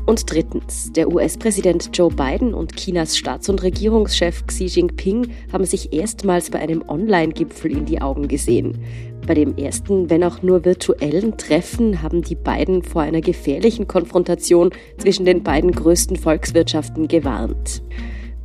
Und 0.06 0.32
drittens, 0.32 0.92
der 0.92 1.12
US-Präsident 1.12 1.90
Joe 1.94 2.10
Biden 2.10 2.54
und 2.54 2.76
Chinas 2.76 3.18
Staats- 3.18 3.50
und 3.50 3.62
Regierungschef 3.62 4.46
Xi 4.48 4.66
Jinping 4.66 5.28
haben 5.54 5.66
sich 5.66 5.94
erstmals 5.94 6.50
bei 6.50 6.60
einem 6.60 6.84
Online-Gipfel 6.88 7.72
in 7.72 7.86
die 7.86 8.02
Augen 8.02 8.28
gesehen. 8.28 8.80
Bei 9.28 9.36
dem 9.36 9.56
ersten, 9.56 10.10
wenn 10.10 10.24
auch 10.24 10.42
nur 10.42 10.66
virtuellen 10.66 11.38
Treffen 11.38 12.02
haben 12.02 12.24
die 12.24 12.36
beiden 12.36 12.82
vor 12.82 13.04
einer 13.04 13.22
gefährlichen 13.22 13.88
Konfrontation 13.88 14.72
zwischen 14.98 15.26
den 15.26 15.44
beiden 15.44 15.72
größten 15.72 16.18
Volkswirtschaften 16.18 17.08
gewarnt. 17.08 17.84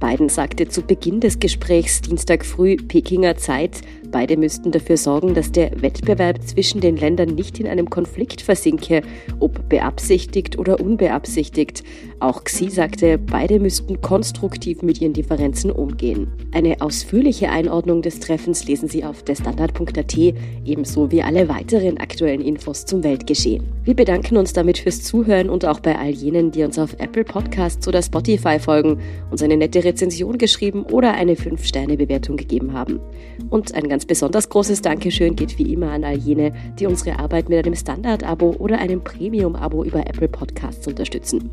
Biden 0.00 0.28
sagte 0.28 0.68
zu 0.68 0.82
Beginn 0.82 1.20
des 1.20 1.38
Gesprächs 1.38 2.02
Dienstag 2.02 2.44
früh 2.44 2.76
Pekinger 2.76 3.36
Zeit, 3.36 3.80
beide 4.10 4.36
müssten 4.36 4.70
dafür 4.70 4.96
sorgen, 4.96 5.34
dass 5.34 5.52
der 5.52 5.70
Wettbewerb 5.80 6.42
zwischen 6.42 6.80
den 6.80 6.96
Ländern 6.96 7.30
nicht 7.30 7.58
in 7.58 7.66
einem 7.66 7.88
Konflikt 7.88 8.42
versinke, 8.42 9.02
ob 9.40 9.68
beabsichtigt 9.68 10.58
oder 10.58 10.80
unbeabsichtigt. 10.80 11.82
Auch 12.20 12.44
Xi 12.44 12.70
sagte, 12.70 13.18
beide 13.18 13.58
müssten 13.58 14.00
konstruktiv 14.00 14.82
mit 14.82 15.00
ihren 15.00 15.14
Differenzen 15.14 15.70
umgehen. 15.70 16.28
Eine 16.52 16.80
ausführliche 16.80 17.48
Einordnung 17.48 18.02
des 18.02 18.20
Treffens 18.20 18.66
lesen 18.66 18.88
Sie 18.88 19.04
auf 19.04 19.22
derstandard.at, 19.22 20.16
ebenso 20.64 21.10
wie 21.10 21.22
alle 21.22 21.48
weiteren 21.48 21.98
aktuellen 21.98 22.42
Infos 22.42 22.84
zum 22.84 23.02
Weltgeschehen. 23.02 23.64
Wir 23.84 23.94
bedanken 23.94 24.36
uns 24.36 24.52
damit 24.52 24.78
fürs 24.78 25.02
Zuhören 25.02 25.48
und 25.48 25.64
auch 25.64 25.80
bei 25.80 25.98
all 25.98 26.10
jenen, 26.10 26.50
die 26.50 26.64
uns 26.64 26.78
auf 26.78 26.94
Apple 26.98 27.24
Podcasts 27.24 27.86
oder 27.88 28.02
Spotify 28.02 28.58
folgen, 28.58 29.00
uns 29.30 29.42
eine 29.42 29.56
nette 29.56 29.85
Rezension 29.86 30.36
geschrieben 30.36 30.82
oder 30.84 31.14
eine 31.14 31.34
5-Sterne-Bewertung 31.34 32.36
gegeben 32.36 32.72
haben. 32.74 33.00
Und 33.48 33.74
ein 33.74 33.88
ganz 33.88 34.04
besonders 34.04 34.48
großes 34.48 34.82
Dankeschön 34.82 35.36
geht 35.36 35.58
wie 35.58 35.72
immer 35.72 35.92
an 35.92 36.04
all 36.04 36.18
jene, 36.18 36.52
die 36.78 36.86
unsere 36.86 37.18
Arbeit 37.18 37.48
mit 37.48 37.64
einem 37.64 37.74
Standard-Abo 37.74 38.56
oder 38.58 38.78
einem 38.78 39.02
Premium-Abo 39.02 39.84
über 39.84 40.00
Apple 40.00 40.28
Podcasts 40.28 40.86
unterstützen. 40.86 41.50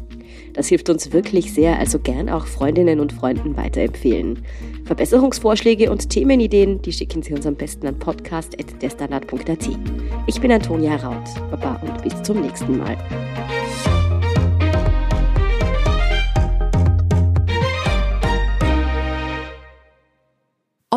Das 0.53 0.67
hilft 0.67 0.89
uns 0.89 1.13
wirklich 1.13 1.53
sehr, 1.53 1.79
also 1.79 1.99
gern 1.99 2.29
auch 2.29 2.45
Freundinnen 2.45 2.99
und 2.99 3.13
Freunden 3.13 3.55
weiterempfehlen. 3.55 4.43
Verbesserungsvorschläge 4.85 5.91
und 5.91 6.09
Themenideen, 6.09 6.81
die 6.81 6.91
schicken 6.91 7.23
Sie 7.23 7.33
uns 7.33 7.45
am 7.45 7.55
besten 7.55 7.87
an 7.87 7.99
podcast.derstandard.at. 7.99 9.69
Ich 10.27 10.41
bin 10.41 10.51
Antonia 10.51 10.95
Raut. 10.97 11.23
Baba 11.51 11.81
und 11.83 12.03
bis 12.03 12.21
zum 12.23 12.41
nächsten 12.41 12.77
Mal. 12.77 12.97